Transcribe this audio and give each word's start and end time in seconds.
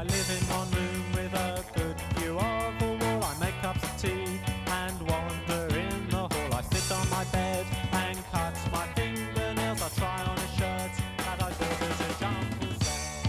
I 0.00 0.02
live 0.04 0.30
in 0.30 0.42
one 0.48 0.70
room 0.70 1.12
with 1.12 1.34
a 1.34 1.62
good 1.76 2.00
view 2.16 2.38
of 2.38 2.78
the 2.78 2.86
wall. 3.04 3.22
I 3.22 3.36
make 3.38 3.52
cups 3.60 3.84
of 3.84 4.00
tea 4.00 4.40
and 4.64 4.96
wander 5.06 5.76
in 5.76 6.08
the 6.08 6.24
hall. 6.24 6.54
I 6.54 6.62
sit 6.72 6.90
on 6.90 7.10
my 7.10 7.24
bed 7.24 7.66
and 7.92 8.16
cut 8.32 8.56
my 8.72 8.86
fingernails. 8.96 9.82
I 9.82 9.88
try 10.00 10.22
on 10.24 10.38
a 10.38 10.48
shirt 10.56 10.92
that 11.18 11.42
I 11.42 11.52
bought 11.52 11.82
as 11.84 12.00
a 12.00 12.16
jumble 12.18 12.80
set. 12.80 13.28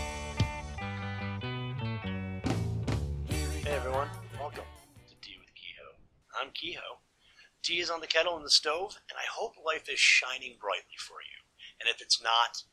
Hey 3.67 3.75
everyone, 3.75 4.07
welcome 4.39 4.63
to 5.09 5.15
Tea 5.19 5.35
with 5.43 5.53
Kehoe. 5.53 5.99
I'm 6.39 6.51
Kehoe. 6.53 7.03
Tea 7.63 7.81
is 7.81 7.89
on 7.89 7.99
the 7.99 8.07
kettle 8.07 8.37
and 8.37 8.45
the 8.45 8.49
stove, 8.49 8.95
and 9.09 9.19
I 9.19 9.27
hope 9.29 9.55
life 9.59 9.89
is 9.91 9.99
shining 9.99 10.55
brightly 10.57 10.95
for 10.97 11.19
you. 11.19 11.43
And 11.81 11.89
if 11.89 11.99
it's 11.99 12.23
not, 12.23 12.63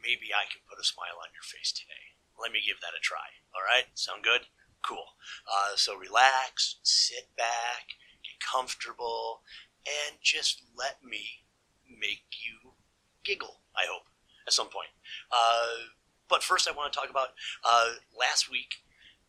maybe 0.00 0.32
I 0.32 0.48
can 0.50 0.62
put 0.66 0.80
a 0.80 0.84
smile 0.84 1.20
on 1.20 1.28
your 1.36 1.44
face 1.44 1.70
today. 1.70 2.11
Let 2.42 2.50
me 2.50 2.60
give 2.66 2.80
that 2.80 2.98
a 2.98 3.00
try. 3.00 3.38
All 3.54 3.62
right, 3.62 3.86
sound 3.94 4.24
good? 4.24 4.50
Cool. 4.82 5.14
Uh, 5.46 5.76
so 5.76 5.94
relax, 5.94 6.80
sit 6.82 7.30
back, 7.36 7.94
get 8.24 8.42
comfortable, 8.42 9.42
and 9.86 10.18
just 10.20 10.62
let 10.76 10.98
me 11.04 11.46
make 11.86 12.26
you 12.42 12.74
giggle. 13.24 13.62
I 13.76 13.86
hope 13.88 14.10
at 14.46 14.52
some 14.52 14.68
point. 14.68 14.90
Uh, 15.30 15.94
but 16.28 16.42
first, 16.42 16.68
I 16.68 16.72
want 16.72 16.92
to 16.92 16.98
talk 16.98 17.10
about 17.10 17.38
uh, 17.62 18.02
last 18.18 18.50
week. 18.50 18.82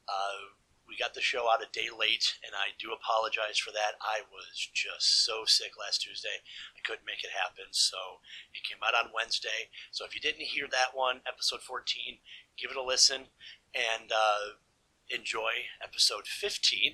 Uh, 0.07 0.57
we 0.88 0.98
got 0.99 1.13
the 1.13 1.23
show 1.23 1.48
out 1.49 1.63
a 1.63 1.71
day 1.71 1.88
late, 1.88 2.38
and 2.43 2.54
I 2.54 2.76
do 2.77 2.91
apologize 2.91 3.57
for 3.57 3.71
that. 3.71 3.95
I 4.04 4.21
was 4.30 4.54
just 4.73 5.26
so 5.26 5.43
sick 5.45 5.73
last 5.80 6.04
Tuesday, 6.04 6.43
I 6.76 6.80
couldn't 6.84 7.07
make 7.07 7.23
it 7.23 7.32
happen. 7.32 7.71
So 7.71 8.20
it 8.54 8.68
came 8.68 8.84
out 8.84 8.93
on 8.93 9.16
Wednesday. 9.16 9.71
So 9.91 10.05
if 10.05 10.13
you 10.13 10.21
didn't 10.21 10.52
hear 10.52 10.68
that 10.70 10.93
one, 10.93 11.23
episode 11.26 11.63
14, 11.63 12.20
give 12.57 12.71
it 12.71 12.77
a 12.77 12.84
listen 12.84 13.29
and 13.73 14.12
uh, 14.12 14.57
enjoy 15.09 15.70
episode 15.82 16.27
15 16.27 16.93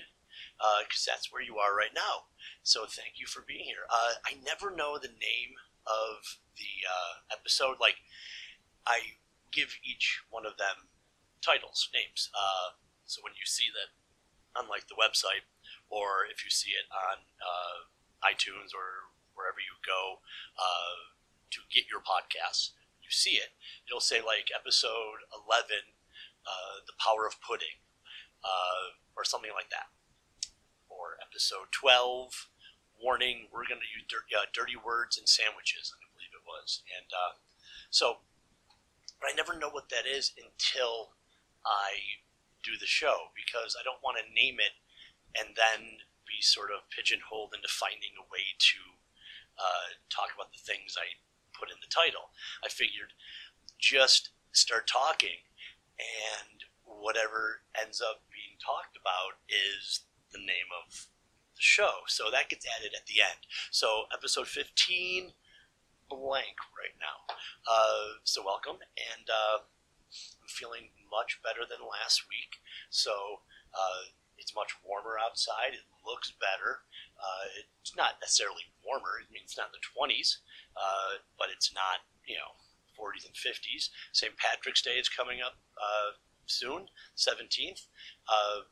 because 0.83 1.07
uh, 1.07 1.11
that's 1.11 1.31
where 1.31 1.43
you 1.43 1.57
are 1.57 1.75
right 1.75 1.95
now. 1.95 2.27
So 2.63 2.85
thank 2.85 3.15
you 3.19 3.27
for 3.27 3.43
being 3.47 3.63
here. 3.63 3.87
Uh, 3.89 4.19
I 4.27 4.39
never 4.43 4.75
know 4.75 4.97
the 4.97 5.11
name 5.11 5.55
of 5.87 6.39
the 6.59 6.83
uh, 6.83 7.23
episode. 7.31 7.79
Like, 7.79 8.03
I 8.87 9.19
give 9.51 9.79
each 9.83 10.19
one 10.29 10.45
of 10.45 10.59
them 10.59 10.91
titles, 11.41 11.87
names. 11.95 12.29
Uh, 12.35 12.75
so 13.05 13.23
when 13.23 13.33
you 13.39 13.47
see 13.47 13.71
that, 13.71 13.95
unlike 14.59 14.87
the 14.87 14.99
website, 14.99 15.47
or 15.87 16.27
if 16.27 16.43
you 16.43 16.51
see 16.51 16.75
it 16.75 16.85
on 16.91 17.23
uh, 17.39 17.87
iTunes 18.27 18.75
or 18.75 19.07
wherever 19.33 19.57
you 19.63 19.79
go 19.81 20.19
to 21.49 21.59
get 21.73 21.89
your 21.89 22.01
podcasts, 22.01 22.77
you 23.09 23.17
see 23.17 23.41
it. 23.41 23.57
It'll 23.89 24.05
say 24.05 24.21
like 24.21 24.53
episode 24.53 25.25
11, 25.33 25.97
uh, 26.45 26.85
The 26.85 26.93
Power 27.01 27.25
of 27.25 27.41
Pudding, 27.41 27.81
uh, 28.45 28.93
or 29.17 29.25
something 29.25 29.49
like 29.49 29.73
that. 29.73 29.89
Or 30.85 31.17
episode 31.17 31.73
12, 31.73 32.53
Warning, 33.01 33.49
we're 33.49 33.65
going 33.65 33.81
to 33.81 33.95
use 33.95 34.05
dirty, 34.05 34.37
uh, 34.37 34.45
dirty 34.53 34.77
words 34.77 35.17
and 35.17 35.25
sandwiches, 35.25 35.89
I 35.89 36.05
believe 36.13 36.35
it 36.35 36.45
was. 36.45 36.85
And 36.85 37.09
uh, 37.09 37.33
so, 37.89 38.21
but 39.17 39.31
I 39.31 39.33
never 39.33 39.57
know 39.57 39.73
what 39.73 39.89
that 39.89 40.05
is 40.05 40.35
until 40.37 41.17
I 41.65 42.21
do 42.61 42.75
the 42.77 42.87
show 42.87 43.31
because 43.33 43.73
I 43.73 43.87
don't 43.87 44.03
want 44.03 44.19
to 44.19 44.35
name 44.35 44.59
it 44.59 44.75
and 45.33 45.55
then 45.55 46.03
be 46.27 46.43
sort 46.43 46.69
of 46.75 46.85
pigeonholed 46.91 47.55
into 47.55 47.71
finding 47.71 48.13
a 48.19 48.27
way 48.27 48.53
to 48.59 48.79
uh, 49.55 49.95
talk 50.11 50.35
about 50.35 50.51
the 50.51 50.61
things 50.61 50.99
I 50.99 51.17
put 51.59 51.69
in 51.69 51.77
the 51.83 51.91
title. 51.91 52.31
I 52.63 52.69
figured 52.69 53.11
just 53.77 54.31
start 54.51 54.87
talking 54.87 55.43
and 55.99 56.63
whatever 56.83 57.61
ends 57.75 58.01
up 58.01 58.23
being 58.31 58.55
talked 58.57 58.95
about 58.95 59.39
is 59.51 60.07
the 60.31 60.39
name 60.39 60.71
of 60.71 61.11
the 61.55 61.61
show. 61.61 62.07
So 62.07 62.31
that 62.31 62.49
gets 62.49 62.65
added 62.65 62.95
at 62.95 63.05
the 63.05 63.21
end. 63.21 63.43
So 63.71 64.07
episode 64.13 64.47
15 64.47 65.35
blank 66.09 66.57
right 66.73 66.95
now. 66.97 67.35
Uh, 67.67 68.23
so 68.23 68.41
welcome 68.43 68.81
and 68.97 69.27
uh, 69.29 69.61
I'm 69.61 70.49
feeling 70.49 70.89
much 71.11 71.39
better 71.43 71.67
than 71.67 71.85
last 71.85 72.25
week. 72.29 72.57
So 72.89 73.45
uh, 73.73 74.09
it's 74.37 74.55
much 74.55 74.73
warmer 74.81 75.19
outside. 75.21 75.75
It 75.75 75.85
looks 76.01 76.31
better. 76.31 76.87
Uh, 77.19 77.45
it's 77.59 77.95
not 77.95 78.17
necessarily 78.21 78.71
warmer. 78.81 79.21
I 79.21 79.27
mean, 79.29 79.43
it's 79.43 79.57
not 79.57 79.69
in 79.69 79.77
the 79.77 79.85
20s, 79.85 80.39
uh, 80.79 81.19
but 81.37 81.47
it's 81.51 81.73
not, 81.75 82.07
you 82.25 82.35
know, 82.35 82.55
40s 82.95 83.27
and 83.27 83.35
50s. 83.35 83.89
St. 84.11 84.35
Patrick's 84.37 84.81
Day 84.81 84.95
is 84.95 85.09
coming 85.09 85.39
up 85.43 85.59
uh, 85.75 86.15
soon, 86.47 86.87
17th. 87.15 87.87
Uh, 88.27 88.67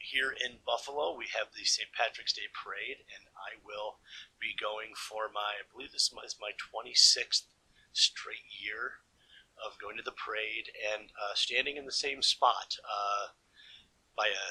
here 0.00 0.32
in 0.32 0.64
Buffalo, 0.64 1.14
we 1.16 1.28
have 1.36 1.52
the 1.52 1.64
St. 1.64 1.88
Patrick's 1.92 2.32
Day 2.32 2.48
Parade, 2.56 3.04
and 3.12 3.28
I 3.36 3.60
will 3.60 4.00
be 4.40 4.56
going 4.56 4.96
for 4.96 5.28
my, 5.32 5.60
I 5.60 5.64
believe 5.70 5.92
this 5.92 6.08
is 6.08 6.36
my 6.40 6.52
26th 6.56 7.44
straight 7.92 8.48
year 8.48 9.04
of 9.60 9.78
going 9.78 9.96
to 9.96 10.02
the 10.02 10.16
parade 10.16 10.72
and 10.80 11.10
uh, 11.12 11.34
standing 11.34 11.76
in 11.76 11.84
the 11.84 11.92
same 11.92 12.22
spot 12.22 12.76
uh, 12.84 13.36
by 14.16 14.26
a 14.26 14.48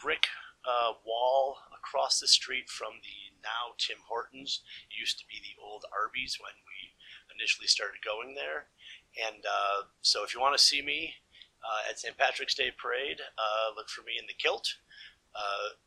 brick 0.00 0.26
uh, 0.62 0.92
wall 1.04 1.58
across 1.86 2.18
the 2.18 2.26
street 2.26 2.68
from 2.68 2.98
the 3.02 3.38
now 3.42 3.78
Tim 3.78 3.98
Hortons. 4.08 4.62
It 4.90 4.98
used 4.98 5.18
to 5.20 5.26
be 5.30 5.38
the 5.38 5.54
old 5.62 5.84
Arby's 5.94 6.38
when 6.42 6.58
we 6.66 6.90
initially 7.30 7.68
started 7.68 8.02
going 8.02 8.34
there. 8.34 8.66
And 9.14 9.46
uh, 9.46 9.86
so 10.02 10.24
if 10.24 10.34
you 10.34 10.40
want 10.40 10.58
to 10.58 10.62
see 10.62 10.82
me 10.82 11.14
uh, 11.62 11.88
at 11.88 11.98
St. 11.98 12.18
Patrick's 12.18 12.54
Day 12.54 12.72
Parade, 12.74 13.22
uh, 13.38 13.74
look 13.76 13.88
for 13.88 14.02
me 14.02 14.18
in 14.18 14.26
the 14.26 14.34
kilt. 14.34 14.74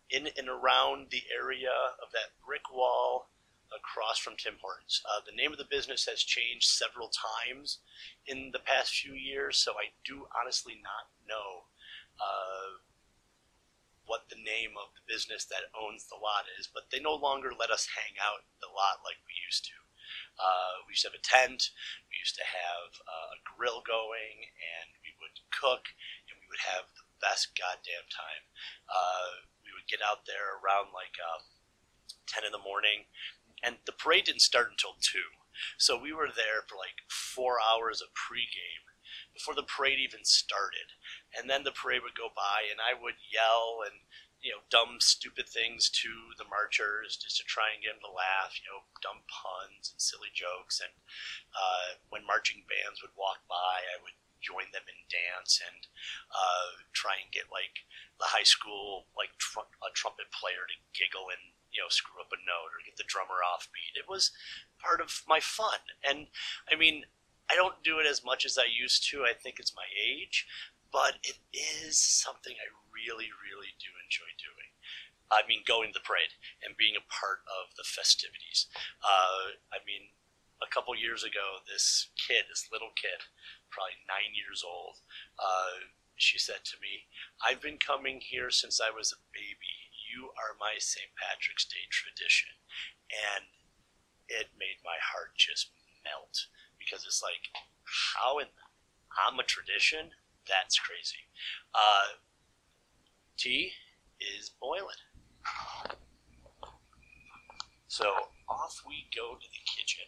in 0.09 0.29
and 0.37 0.49
around 0.49 1.11
the 1.11 1.23
area 1.29 1.75
of 2.01 2.11
that 2.13 2.33
brick 2.45 2.71
wall 2.73 3.29
across 3.75 4.17
from 4.17 4.33
Tim 4.37 4.55
Hortons. 4.61 5.03
Uh, 5.05 5.21
the 5.25 5.35
name 5.35 5.51
of 5.51 5.59
the 5.59 5.69
business 5.69 6.07
has 6.09 6.23
changed 6.23 6.65
several 6.65 7.11
times 7.11 7.79
in 8.25 8.49
the 8.51 8.63
past 8.63 8.95
few 8.95 9.13
years, 9.13 9.59
so 9.59 9.73
I 9.73 9.93
do 10.03 10.25
honestly 10.33 10.81
not 10.81 11.13
know 11.27 11.69
uh, 12.17 12.81
what 14.09 14.25
the 14.27 14.41
name 14.41 14.73
of 14.73 14.89
the 14.97 15.05
business 15.05 15.45
that 15.45 15.69
owns 15.77 16.09
the 16.09 16.17
lot 16.17 16.49
is, 16.57 16.65
but 16.65 16.89
they 16.89 16.97
no 16.97 17.13
longer 17.13 17.53
let 17.53 17.69
us 17.69 17.85
hang 17.93 18.17
out 18.17 18.41
the 18.57 18.71
lot 18.73 19.05
like 19.05 19.21
we 19.29 19.37
used 19.45 19.69
to. 19.69 19.77
Uh, 20.41 20.81
we 20.89 20.97
used 20.97 21.05
to 21.05 21.13
have 21.13 21.21
a 21.21 21.21
tent, 21.21 21.69
we 22.09 22.17
used 22.17 22.33
to 22.33 22.47
have 22.47 22.89
uh, 23.05 23.37
a 23.37 23.39
grill 23.45 23.85
going, 23.85 24.49
and 24.49 24.89
we 25.05 25.13
would 25.21 25.37
cook, 25.53 25.93
and 26.25 26.35
we 26.41 26.49
would 26.49 26.65
have 26.65 26.89
the 26.97 27.05
best 27.21 27.53
goddamn 27.53 28.09
time. 28.09 28.43
Uh, 28.89 29.45
we 29.61 29.69
would 29.77 29.85
get 29.85 30.01
out 30.01 30.25
there 30.25 30.57
around 30.57 30.89
like 30.89 31.13
uh, 31.21 31.45
10 32.25 32.49
in 32.49 32.53
the 32.53 32.65
morning 32.65 33.05
and 33.63 33.75
the 33.85 33.91
parade 33.91 34.25
didn't 34.25 34.41
start 34.41 34.71
until 34.71 34.95
two. 35.01 35.35
So 35.77 35.99
we 35.99 36.13
were 36.13 36.31
there 36.31 36.63
for 36.67 36.75
like 36.75 37.03
four 37.09 37.57
hours 37.59 38.01
of 38.01 38.07
pregame 38.15 38.87
before 39.39 39.55
the 39.55 39.63
parade 39.63 40.03
even 40.03 40.27
started. 40.27 40.91
And 41.31 41.47
then 41.47 41.63
the 41.63 41.71
parade 41.71 42.03
would 42.03 42.19
go 42.19 42.27
by, 42.35 42.67
and 42.67 42.83
I 42.83 42.91
would 42.91 43.15
yell 43.31 43.87
and 43.87 44.03
you 44.43 44.51
know 44.51 44.63
dumb, 44.67 44.99
stupid 44.99 45.47
things 45.47 45.87
to 46.03 46.11
the 46.35 46.47
marchers 46.47 47.15
just 47.15 47.39
to 47.39 47.47
try 47.47 47.71
and 47.71 47.79
get 47.79 47.95
them 47.95 48.03
to 48.03 48.11
laugh. 48.11 48.59
You 48.59 48.67
know, 48.67 48.83
dumb 48.99 49.23
puns 49.31 49.95
and 49.95 49.99
silly 50.03 50.31
jokes. 50.35 50.83
And 50.83 50.91
uh, 51.55 52.03
when 52.11 52.27
marching 52.27 52.67
bands 52.67 52.99
would 52.99 53.15
walk 53.15 53.47
by, 53.47 53.87
I 53.87 54.03
would 54.03 54.19
join 54.43 54.67
them 54.75 54.87
in 54.87 54.99
dance 55.07 55.59
and 55.59 55.87
uh, 56.31 56.83
try 56.91 57.19
and 57.19 57.31
get 57.31 57.51
like 57.51 57.87
the 58.19 58.31
high 58.31 58.47
school 58.47 59.07
like 59.15 59.31
tr- 59.39 59.67
a 59.83 59.91
trumpet 59.95 60.31
player 60.31 60.63
to 60.67 60.75
giggle 60.95 61.27
and 61.27 61.55
you 61.71 61.79
know 61.83 61.91
screw 61.91 62.19
up 62.19 62.31
a 62.31 62.39
note 62.43 62.71
or 62.71 62.83
get 62.83 62.95
the 62.99 63.07
drummer 63.07 63.39
off 63.43 63.71
beat. 63.71 63.99
It 63.99 64.07
was 64.07 64.31
part 64.79 64.99
of 64.99 65.23
my 65.27 65.39
fun, 65.39 65.79
and 66.03 66.27
I 66.71 66.75
mean, 66.75 67.07
I 67.49 67.55
don't 67.55 67.81
do 67.83 67.99
it 67.99 68.07
as 68.07 68.23
much 68.23 68.45
as 68.45 68.57
I 68.57 68.69
used 68.69 69.09
to. 69.09 69.25
I 69.25 69.33
think 69.33 69.57
it's 69.59 69.75
my 69.75 69.87
age, 69.97 70.45
but 70.91 71.17
it 71.23 71.37
is 71.53 71.97
something 71.97 72.53
I 72.53 72.69
really, 72.93 73.29
really 73.33 73.73
do 73.81 73.89
enjoy 73.97 74.29
doing. 74.37 74.69
I 75.29 75.45
mean, 75.45 75.61
going 75.65 75.93
to 75.93 75.97
the 75.97 76.05
parade 76.05 76.33
and 76.65 76.77
being 76.77 76.97
a 76.97 77.05
part 77.05 77.45
of 77.45 77.73
the 77.77 77.85
festivities. 77.85 78.65
Uh, 79.05 79.57
I 79.69 79.81
mean, 79.85 80.09
a 80.61 80.69
couple 80.69 80.93
years 80.97 81.23
ago, 81.23 81.61
this 81.69 82.09
kid, 82.17 82.49
this 82.49 82.69
little 82.73 82.93
kid, 82.97 83.29
probably 83.69 83.97
nine 84.09 84.33
years 84.33 84.65
old, 84.65 85.01
uh, 85.37 85.85
she 86.17 86.37
said 86.37 86.65
to 86.65 86.81
me, 86.81 87.07
I've 87.45 87.61
been 87.61 87.77
coming 87.77 88.19
here 88.19 88.49
since 88.49 88.81
I 88.81 88.89
was 88.89 89.13
a 89.13 89.21
baby 89.31 89.89
you 90.09 90.33
are 90.33 90.57
my 90.57 90.81
St. 90.81 91.13
Patrick's 91.13 91.69
Day 91.69 91.85
tradition. 91.93 92.57
And 93.13 93.45
it 94.25 94.49
made 94.57 94.81
my 94.81 94.97
heart 94.97 95.37
just 95.37 95.69
melt 96.01 96.49
because 96.89 97.05
it's 97.05 97.21
like, 97.21 97.49
how 98.15 98.39
in 98.39 98.47
I'm 99.27 99.39
a 99.39 99.43
tradition? 99.43 100.11
That's 100.47 100.79
crazy. 100.79 101.27
Uh, 101.73 102.17
tea 103.37 103.71
is 104.19 104.51
boiling. 104.61 105.03
So 107.87 108.05
off 108.47 108.81
we 108.87 109.05
go 109.15 109.35
to 109.35 109.47
the 109.47 109.63
kitchen. 109.65 110.05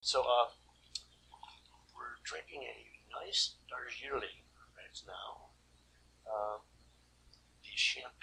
So, 0.00 0.22
uh, 0.22 0.48
we're 1.94 2.16
drinking 2.24 2.62
a 2.64 3.24
nice 3.26 3.56
Darjeeling 3.68 4.40
right 4.74 5.02
now. 5.06 5.52
Uh, 6.24 6.58
the 7.62 7.68
champagne. 7.74 8.17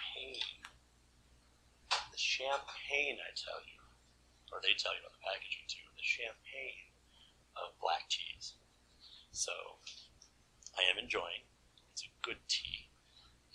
The 2.12 2.18
champagne, 2.18 3.20
I 3.20 3.30
tell 3.36 3.60
you, 3.60 3.80
or 4.52 4.60
they 4.64 4.72
tell 4.76 4.96
you 4.96 5.04
on 5.04 5.12
the 5.12 5.20
packaging 5.20 5.68
too, 5.68 5.84
the 5.92 6.04
champagne 6.04 6.92
of 7.56 7.76
black 7.80 8.08
teas. 8.08 8.56
So, 9.32 9.52
I 10.76 10.84
am 10.88 10.96
enjoying. 10.96 11.44
It's 11.92 12.04
a 12.04 12.12
good 12.24 12.40
tea. 12.48 12.88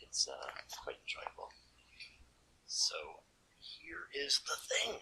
It's 0.02 0.28
uh, 0.28 0.50
quite 0.84 0.98
enjoyable. 1.02 1.50
So, 2.66 3.26
here 3.58 4.10
is 4.14 4.42
the 4.46 4.58
thing. 4.70 5.02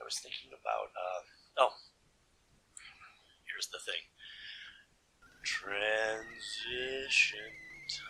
I 0.00 0.04
was 0.04 0.18
thinking 0.18 0.50
about, 0.56 0.90
uh, 0.96 1.22
oh, 1.64 1.72
here's 3.44 3.68
the 3.68 3.78
thing. 3.84 4.09
Transition 5.42 6.28
time. 7.88 8.04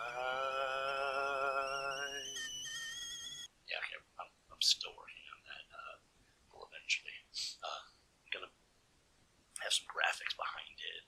Yeah, 3.70 3.78
okay, 3.78 4.02
I'm, 4.18 4.30
I'm 4.50 4.58
still 4.58 4.90
working 4.98 5.22
on 5.30 5.40
that. 5.46 5.64
Uh, 5.70 6.02
will 6.50 6.66
eventually. 6.74 7.14
Uh, 7.62 7.86
I'm 8.26 8.30
gonna 8.34 8.50
have 9.62 9.70
some 9.70 9.86
graphics 9.86 10.34
behind 10.34 10.74
it. 10.74 11.06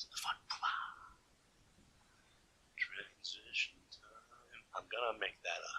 Some 0.00 0.16
fun. 0.16 0.40
Transition 2.80 3.76
time. 3.92 4.60
I'm 4.72 4.88
gonna 4.88 5.20
make 5.20 5.36
that 5.44 5.60
a, 5.60 5.74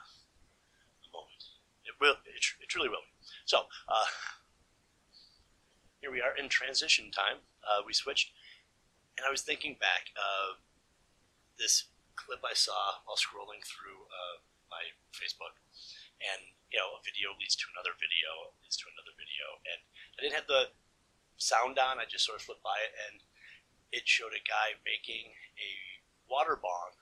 a 1.02 1.10
moment. 1.10 1.42
It 1.82 1.98
will. 1.98 2.22
It, 2.30 2.46
it 2.62 2.70
truly 2.70 2.94
will. 2.94 3.02
Be. 3.02 3.10
So, 3.50 3.66
uh, 3.90 4.06
here 6.08 6.16
we 6.16 6.24
are 6.24 6.40
in 6.40 6.48
transition 6.48 7.12
time. 7.12 7.44
Uh, 7.60 7.84
we 7.84 7.92
switched, 7.92 8.32
and 9.20 9.28
I 9.28 9.32
was 9.32 9.44
thinking 9.44 9.76
back. 9.76 10.16
Uh, 10.16 10.56
this 11.60 11.92
clip 12.16 12.40
I 12.48 12.56
saw 12.56 13.04
while 13.04 13.20
scrolling 13.20 13.60
through 13.68 14.08
uh, 14.08 14.40
my 14.72 14.96
Facebook, 15.12 15.60
and 16.24 16.56
you 16.72 16.80
know, 16.80 16.96
a 16.96 17.04
video 17.04 17.36
leads 17.36 17.60
to 17.60 17.68
another 17.76 17.92
video, 18.00 18.56
leads 18.64 18.80
to 18.80 18.88
another 18.88 19.12
video, 19.20 19.60
and 19.68 19.84
I 20.16 20.24
didn't 20.24 20.40
have 20.40 20.48
the 20.48 20.72
sound 21.36 21.76
on. 21.76 22.00
I 22.00 22.08
just 22.08 22.24
sort 22.24 22.40
of 22.40 22.48
flipped 22.48 22.64
by 22.64 22.80
it, 22.88 22.96
and 22.96 23.20
it 23.92 24.08
showed 24.08 24.32
a 24.32 24.48
guy 24.48 24.80
making 24.88 25.36
a 25.60 25.72
water 26.32 26.56
bomb 26.56 26.96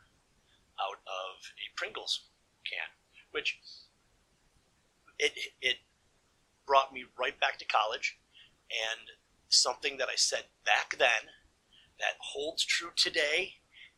out 0.81 1.06
of 1.06 1.46
a 1.62 1.69
Pringles 1.78 2.25
can, 2.66 2.90
which 3.30 3.62
it 5.22 5.38
it 5.62 5.86
brought 6.66 6.90
me 6.90 7.06
right 7.13 7.38
back 7.38 7.62
to 7.62 7.69
college, 7.69 8.18
and 8.71 9.12
something 9.50 9.97
that 9.97 10.09
I 10.09 10.15
said 10.15 10.45
back 10.65 10.97
then 10.97 11.31
that 12.00 12.17
holds 12.19 12.65
true 12.65 12.91
today, 12.95 13.53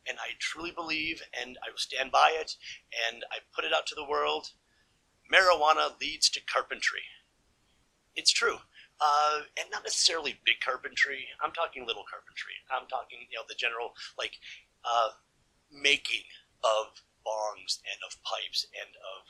and 0.07 0.17
I 0.19 0.37
truly 0.39 0.71
believe, 0.71 1.21
and 1.39 1.57
I 1.65 1.71
will 1.71 1.77
stand 1.77 2.11
by 2.11 2.35
it, 2.39 2.55
and 3.07 3.23
I 3.31 3.37
put 3.53 3.65
it 3.65 3.73
out 3.73 3.87
to 3.87 3.95
the 3.95 4.05
world. 4.05 4.51
Marijuana 5.33 5.99
leads 5.99 6.29
to 6.31 6.41
carpentry. 6.45 7.03
It's 8.15 8.31
true. 8.31 8.57
Uh, 8.99 9.41
and 9.59 9.69
not 9.71 9.83
necessarily 9.83 10.39
big 10.45 10.59
carpentry. 10.63 11.27
I'm 11.43 11.51
talking 11.51 11.85
little 11.85 12.05
carpentry. 12.09 12.57
I'm 12.71 12.87
talking, 12.87 13.27
you 13.29 13.37
know, 13.37 13.45
the 13.47 13.53
general, 13.53 13.93
like, 14.17 14.39
uh, 14.85 15.09
making 15.71 16.25
of 16.63 17.03
bongs 17.21 17.77
and 17.85 17.99
of 18.07 18.17
pipes 18.23 18.65
and 18.73 18.89
of 18.97 19.27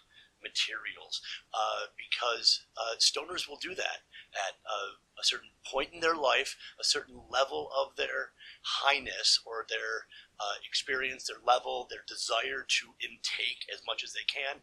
materials 0.47 1.21
uh, 1.53 1.91
because 1.99 2.65
uh, 2.77 2.95
stoners 2.99 3.47
will 3.47 3.59
do 3.61 3.75
that 3.75 4.07
at 4.31 4.55
uh, 4.65 4.95
a 5.19 5.23
certain 5.23 5.49
point 5.65 5.89
in 5.93 5.99
their 5.99 6.15
life, 6.15 6.55
a 6.79 6.83
certain 6.83 7.19
level 7.29 7.69
of 7.75 7.95
their 7.95 8.31
highness 8.61 9.39
or 9.45 9.65
their 9.69 10.07
uh, 10.39 10.57
experience, 10.67 11.27
their 11.27 11.43
level, 11.45 11.87
their 11.89 12.05
desire 12.07 12.65
to 12.67 12.95
intake 13.01 13.65
as 13.73 13.81
much 13.85 14.03
as 14.03 14.13
they 14.13 14.25
can. 14.27 14.61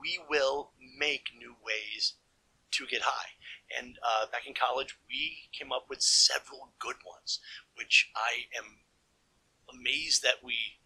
We 0.00 0.20
will 0.30 0.70
make 0.98 1.34
new 1.36 1.56
ways 1.64 2.14
to 2.72 2.86
get 2.86 3.02
high. 3.02 3.30
And 3.76 3.98
uh, 4.02 4.26
back 4.30 4.46
in 4.46 4.54
college, 4.54 4.96
we 5.08 5.50
came 5.52 5.72
up 5.72 5.86
with 5.88 6.00
several 6.00 6.70
good 6.78 6.96
ones, 7.04 7.40
which 7.76 8.10
I 8.14 8.46
am 8.56 8.86
amazed 9.68 10.22
that 10.22 10.44
we 10.44 10.78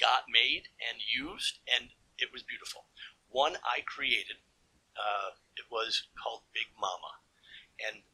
got 0.00 0.26
made 0.28 0.68
and 0.82 1.00
used, 1.02 1.58
and 1.66 1.90
it 2.18 2.30
was 2.32 2.42
beautiful. 2.42 2.86
One 3.34 3.58
I 3.66 3.82
created, 3.82 4.38
uh, 4.94 5.34
it 5.58 5.66
was 5.66 6.06
called 6.14 6.46
Big 6.54 6.70
Mama, 6.78 7.18
and 7.82 8.06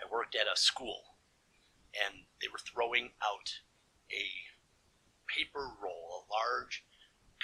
I 0.00 0.08
worked 0.08 0.32
at 0.32 0.48
a 0.48 0.56
school, 0.56 1.20
and 1.92 2.24
they 2.40 2.48
were 2.48 2.64
throwing 2.64 3.12
out 3.20 3.60
a 4.08 4.24
paper 5.28 5.68
roll, 5.76 6.24
a 6.24 6.32
large 6.32 6.80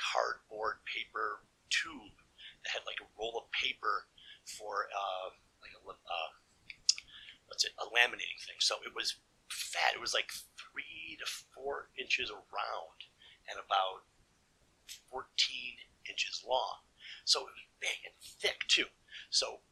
cardboard 0.00 0.80
paper 0.88 1.44
tube 1.68 2.24
that 2.64 2.80
had 2.80 2.88
like 2.88 3.04
a 3.04 3.12
roll 3.20 3.36
of 3.36 3.52
paper 3.52 4.08
for 4.48 4.88
uh, 4.88 5.36
like 5.60 5.76
a 5.76 5.84
uh, 5.92 6.30
what's 7.52 7.68
it 7.68 7.76
a 7.76 7.84
laminating 7.84 8.40
thing. 8.48 8.64
So 8.64 8.80
it 8.80 8.96
was 8.96 9.20
fat. 9.52 9.92
It 9.92 10.00
was 10.00 10.16
like 10.16 10.32
three 10.56 11.20
to 11.20 11.28
four 11.52 11.92
inches 12.00 12.32
around 12.32 12.98
and 13.44 13.60
about 13.60 14.08
fourteen 15.12 15.77
inches 16.18 16.42
long. 16.42 16.82
So 17.22 17.46
it 17.46 17.54
was 17.54 17.70
big 17.78 18.02
and 18.02 18.18
thick 18.18 18.66
too. 18.66 18.90
So 19.30 19.62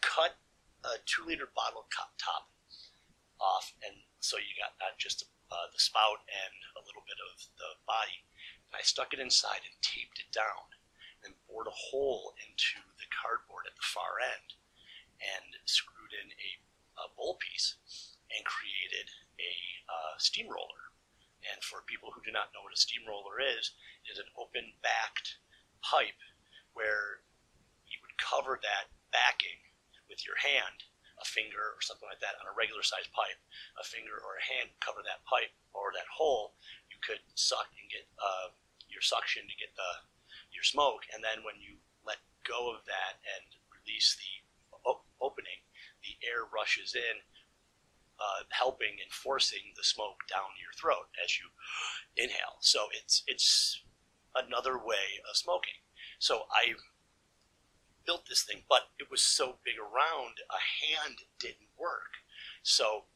cut 0.00 0.40
a 0.80 0.96
two 1.04 1.28
liter 1.28 1.52
bottle 1.52 1.84
top 1.92 2.48
off, 3.36 3.76
and 3.84 4.00
so 4.24 4.40
you 4.40 4.56
got 4.56 4.80
not 4.80 4.96
just 4.96 5.28
uh, 5.52 5.68
the 5.68 5.82
spout 5.82 6.24
and 6.24 6.56
a 6.80 6.82
little 6.88 7.04
bit 7.04 7.20
of 7.20 7.52
the 7.60 7.76
body. 7.84 8.24
And 8.72 8.80
I 8.80 8.82
stuck 8.82 9.12
it 9.12 9.20
inside 9.20 9.60
and 9.68 9.76
taped 9.84 10.16
it 10.16 10.32
down, 10.32 10.72
and 11.20 11.36
bored 11.44 11.68
a 11.68 11.76
hole 11.92 12.32
into 12.40 12.80
the 12.96 13.10
cardboard 13.12 13.68
at 13.68 13.76
the 13.76 13.84
far 13.84 14.16
end, 14.16 14.56
and 15.20 15.60
screwed 15.68 16.16
in 16.16 16.32
a, 16.32 16.50
a 16.96 17.12
bowl 17.12 17.36
piece, 17.36 17.76
and 18.32 18.48
created 18.48 19.12
a 19.36 19.52
uh, 19.84 20.16
steamroller. 20.16 20.96
And 21.46 21.60
for 21.62 21.84
people 21.86 22.10
who 22.10 22.24
do 22.24 22.32
not 22.32 22.50
know 22.56 22.64
what 22.64 22.74
a 22.74 22.80
steamroller 22.80 23.38
is, 23.38 23.76
it 24.02 24.16
is 24.16 24.18
an 24.18 24.32
open 24.34 24.74
backed 24.80 25.38
pipe 25.82 26.18
where 26.74 27.24
you 27.88 27.98
would 28.04 28.16
cover 28.20 28.60
that 28.60 28.92
backing 29.10 29.58
with 30.08 30.22
your 30.26 30.36
hand, 30.38 30.86
a 31.18 31.26
finger 31.26 31.72
or 31.72 31.80
something 31.80 32.06
like 32.06 32.20
that 32.20 32.36
on 32.38 32.48
a 32.48 32.54
regular 32.54 32.84
sized 32.84 33.10
pipe, 33.16 33.40
a 33.80 33.84
finger 33.84 34.16
or 34.20 34.36
a 34.36 34.44
hand 34.44 34.70
cover 34.84 35.00
that 35.02 35.24
pipe 35.24 35.52
or 35.72 35.90
that 35.96 36.08
hole. 36.12 36.54
You 36.92 36.98
could 37.00 37.22
suck 37.34 37.68
and 37.80 37.88
get 37.88 38.06
uh, 38.20 38.52
your 38.88 39.02
suction 39.02 39.48
to 39.48 39.56
get 39.60 39.72
the 39.74 40.04
your 40.52 40.64
smoke, 40.64 41.04
and 41.12 41.20
then 41.20 41.44
when 41.44 41.60
you 41.60 41.76
let 42.04 42.16
go 42.48 42.72
of 42.72 42.80
that 42.88 43.20
and 43.28 43.44
release 43.68 44.16
the 44.16 44.32
op- 44.88 45.04
opening, 45.20 45.60
the 46.00 46.16
air 46.24 46.48
rushes 46.48 46.96
in, 46.96 47.20
uh, 48.16 48.48
helping 48.48 48.96
and 49.02 49.12
forcing 49.12 49.76
the 49.76 49.84
smoke 49.84 50.24
down 50.32 50.48
your 50.56 50.72
throat 50.72 51.12
as 51.20 51.36
you 51.36 51.52
inhale. 52.16 52.56
So 52.60 52.88
it's 52.96 53.22
it's 53.26 53.84
another 54.36 54.76
way 54.78 55.20
of 55.28 55.36
smoking. 55.36 55.80
So 56.18 56.44
I 56.52 56.76
built 58.04 58.28
this 58.28 58.44
thing, 58.44 58.62
but 58.68 58.92
it 58.98 59.10
was 59.10 59.20
so 59.20 59.58
big 59.64 59.76
around, 59.80 60.38
a 60.48 60.60
hand 60.60 61.26
didn't 61.40 61.72
work. 61.76 62.22
So 62.62 63.10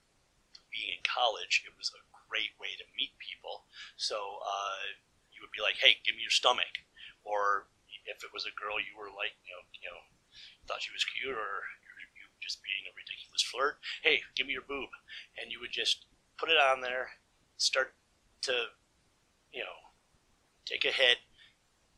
being 0.73 0.99
in 0.99 1.03
college, 1.07 1.63
it 1.67 1.75
was 1.79 1.91
a 1.95 2.03
great 2.29 2.55
way 2.59 2.75
to 2.79 2.97
meet 2.97 3.15
people. 3.19 3.67
So 3.97 4.17
uh, 4.43 4.99
you 5.31 5.43
would 5.43 5.55
be 5.55 5.63
like, 5.63 5.79
"Hey, 5.79 5.99
give 6.05 6.15
me 6.15 6.23
your 6.23 6.35
stomach," 6.35 6.83
or 7.23 7.71
if 8.07 8.23
it 8.23 8.35
was 8.35 8.47
a 8.47 8.59
girl 8.59 8.79
you 8.79 8.95
were 8.99 9.13
like, 9.15 9.35
you 9.47 9.53
know, 9.55 9.63
you 9.75 9.87
know, 9.87 10.01
thought 10.67 10.83
she 10.83 10.95
was 10.95 11.07
cute, 11.07 11.35
or 11.35 11.67
you 12.17 12.27
just 12.43 12.63
being 12.63 12.87
a 12.89 12.95
ridiculous 12.97 13.43
flirt. 13.43 13.79
Hey, 14.03 14.23
give 14.35 14.47
me 14.47 14.55
your 14.55 14.67
boob, 14.67 14.91
and 15.39 15.53
you 15.53 15.61
would 15.61 15.75
just 15.75 16.07
put 16.39 16.49
it 16.49 16.57
on 16.57 16.81
there, 16.81 17.21
start 17.59 17.95
to, 18.49 18.75
you 19.53 19.61
know, 19.61 19.79
take 20.71 20.87
a 20.87 20.95
hit, 20.95 21.19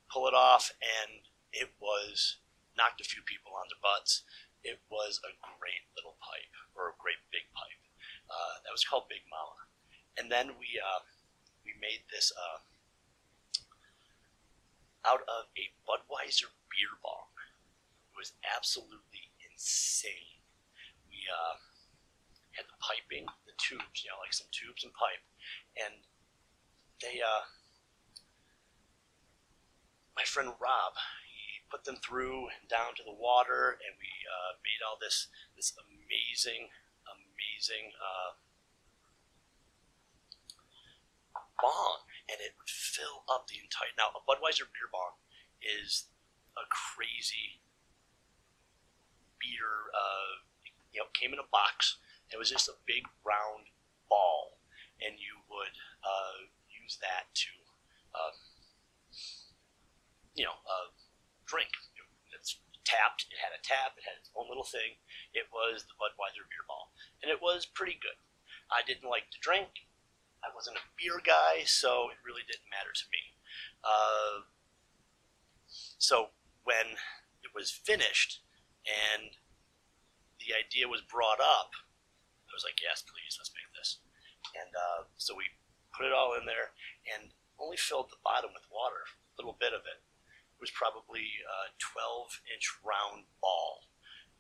pull 0.09 0.25
it 0.27 0.35
off, 0.35 0.73
and 0.81 1.29
it 1.53 1.77
was 1.77 2.41
knocked 2.73 3.05
a 3.05 3.05
few 3.05 3.21
people 3.23 3.53
on 3.53 3.69
their 3.69 3.83
butts. 3.85 4.25
It 4.65 4.81
was 4.89 5.21
a 5.21 5.37
great 5.61 5.85
little 5.93 6.17
pipe, 6.25 6.57
or 6.73 6.89
a 6.89 6.97
great 6.97 7.21
big 7.29 7.45
pipe. 7.53 7.83
Uh, 8.33 8.65
that 8.65 8.73
was 8.73 8.85
called 8.85 9.13
Big 9.13 9.29
Mama. 9.29 9.69
And 10.17 10.33
then 10.33 10.57
we 10.57 10.81
uh, 10.81 11.05
we 11.65 11.77
made 11.77 12.09
this 12.09 12.33
uh, 12.33 12.65
out 15.05 15.21
of 15.29 15.53
a 15.53 15.69
Budweiser 15.85 16.49
beer 16.73 16.97
bong. 17.05 17.29
It 18.13 18.17
was 18.17 18.33
absolutely 18.45 19.33
insane. 19.45 20.41
We 21.09 21.29
uh, 21.29 21.61
had 22.57 22.69
the 22.69 22.79
piping, 22.81 23.27
the 23.45 23.57
tubes, 23.61 24.05
you 24.05 24.13
know, 24.13 24.21
like 24.21 24.33
some 24.33 24.49
tubes 24.53 24.85
and 24.85 24.93
pipe, 24.93 25.25
and 25.77 26.05
they, 27.01 27.21
uh, 27.21 27.45
my 30.17 30.25
friend 30.25 30.49
Rob, 30.61 30.95
he 31.25 31.65
put 31.71 31.85
them 31.85 31.97
through 32.05 32.49
down 32.69 32.95
to 32.97 33.05
the 33.05 33.15
water, 33.15 33.79
and 33.81 33.97
we 33.97 34.13
uh, 34.29 34.61
made 34.61 34.85
all 34.85 34.99
this 35.01 35.29
this 35.57 35.73
amazing, 35.77 36.69
amazing 37.09 37.97
uh, 37.97 38.37
bong, 41.61 42.05
and 42.29 42.39
it 42.41 42.53
would 42.59 42.69
fill 42.69 43.25
up 43.31 43.49
the 43.49 43.61
entire. 43.63 43.93
Now, 43.97 44.13
a 44.13 44.23
Budweiser 44.25 44.69
beer 44.69 44.91
bong 44.93 45.17
is 45.63 46.09
a 46.57 46.65
crazy 46.69 47.63
beer. 49.41 49.91
Uh, 49.95 50.45
you 50.93 51.01
know, 51.01 51.09
came 51.17 51.33
in 51.33 51.41
a 51.41 51.49
box. 51.51 51.97
It 52.33 52.39
was 52.39 52.53
just 52.53 52.69
a 52.69 52.77
big 52.87 53.05
round 53.25 53.69
ball, 54.09 54.61
and 55.01 55.17
you 55.17 55.41
would 55.49 55.77
uh, 56.05 56.49
use 56.69 57.01
that 57.01 57.33
to, 57.33 57.53
um, 58.13 58.37
you 60.35 60.45
know, 60.45 60.57
uh, 60.65 60.89
drink. 61.47 61.71
It's 62.33 62.59
tapped. 62.85 63.29
It 63.31 63.39
had 63.39 63.55
a 63.55 63.63
tap. 63.63 63.95
It 63.97 64.05
had 64.09 64.19
its 64.19 64.33
own 64.35 64.49
little 64.49 64.67
thing. 64.67 64.99
It 65.33 65.47
was 65.53 65.85
the 65.87 65.97
Budweiser 66.01 66.49
beer 66.49 66.67
ball, 66.67 66.91
and 67.23 67.31
it 67.31 67.41
was 67.41 67.67
pretty 67.67 67.97
good. 68.01 68.19
I 68.73 68.81
didn't 68.83 69.09
like 69.09 69.29
to 69.31 69.41
drink. 69.45 69.87
I 70.43 70.51
wasn't 70.51 70.81
a 70.81 70.91
beer 70.99 71.23
guy, 71.23 71.63
so 71.69 72.11
it 72.11 72.19
really 72.27 72.43
didn't 72.49 72.67
matter 72.73 72.91
to 72.91 73.07
me. 73.15 73.23
Uh, 73.85 74.49
so 75.99 76.35
when 76.65 76.99
it 77.47 77.55
was 77.55 77.71
finished 77.71 78.43
and 78.87 79.39
the 80.43 80.51
idea 80.55 80.91
was 80.91 81.03
brought 81.03 81.39
up, 81.39 81.79
I 82.51 82.53
was 82.53 82.67
like, 82.67 82.83
yes, 82.83 83.07
please, 83.07 83.39
let's 83.39 83.55
make 83.55 83.71
this. 83.79 84.03
And 84.59 84.73
uh, 84.75 85.07
so 85.17 85.39
we 85.39 85.47
put 85.95 86.07
it 86.07 86.13
all 86.13 86.35
in 86.35 86.45
there 86.45 86.75
and 87.07 87.31
only 87.61 87.79
filled 87.79 88.11
the 88.11 88.21
bottom 88.27 88.51
with 88.51 88.67
water, 88.69 89.07
a 89.07 89.35
little 89.39 89.55
bit 89.55 89.73
of 89.73 89.87
it. 89.87 90.03
It 90.63 90.71
was 90.71 90.79
probably 90.79 91.43
a 91.43 91.75
12 91.75 92.39
inch 92.55 92.71
round 92.87 93.27
ball 93.43 93.91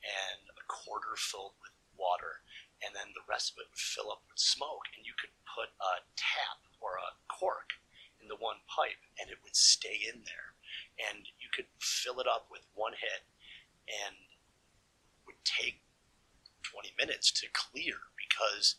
and 0.07 0.55
a 0.55 0.63
quarter 0.71 1.19
filled 1.19 1.59
with 1.59 1.75
water. 1.99 2.47
And 2.79 2.95
then 2.95 3.11
the 3.11 3.27
rest 3.27 3.51
of 3.51 3.59
it 3.59 3.67
would 3.67 3.83
fill 3.83 4.15
up 4.15 4.23
with 4.31 4.39
smoke. 4.39 4.87
And 4.95 5.03
you 5.03 5.19
could 5.19 5.35
put 5.43 5.75
a 5.83 6.07
tap 6.15 6.63
or 6.79 6.95
a 6.95 7.19
cork 7.27 7.75
in 8.23 8.31
the 8.31 8.39
one 8.39 8.63
pipe 8.71 9.03
and 9.19 9.35
it 9.35 9.43
would 9.43 9.59
stay 9.59 9.99
in 9.99 10.23
there. 10.23 10.55
And 11.11 11.27
you 11.43 11.51
could 11.51 11.67
fill 11.83 12.23
it 12.23 12.31
up 12.31 12.47
with 12.55 12.71
one 12.71 12.95
hit 12.95 13.27
and 13.91 14.15
would 15.27 15.43
take 15.43 15.83
20 16.71 16.95
minutes 17.03 17.35
to 17.43 17.51
clear 17.51 17.99
because 18.15 18.79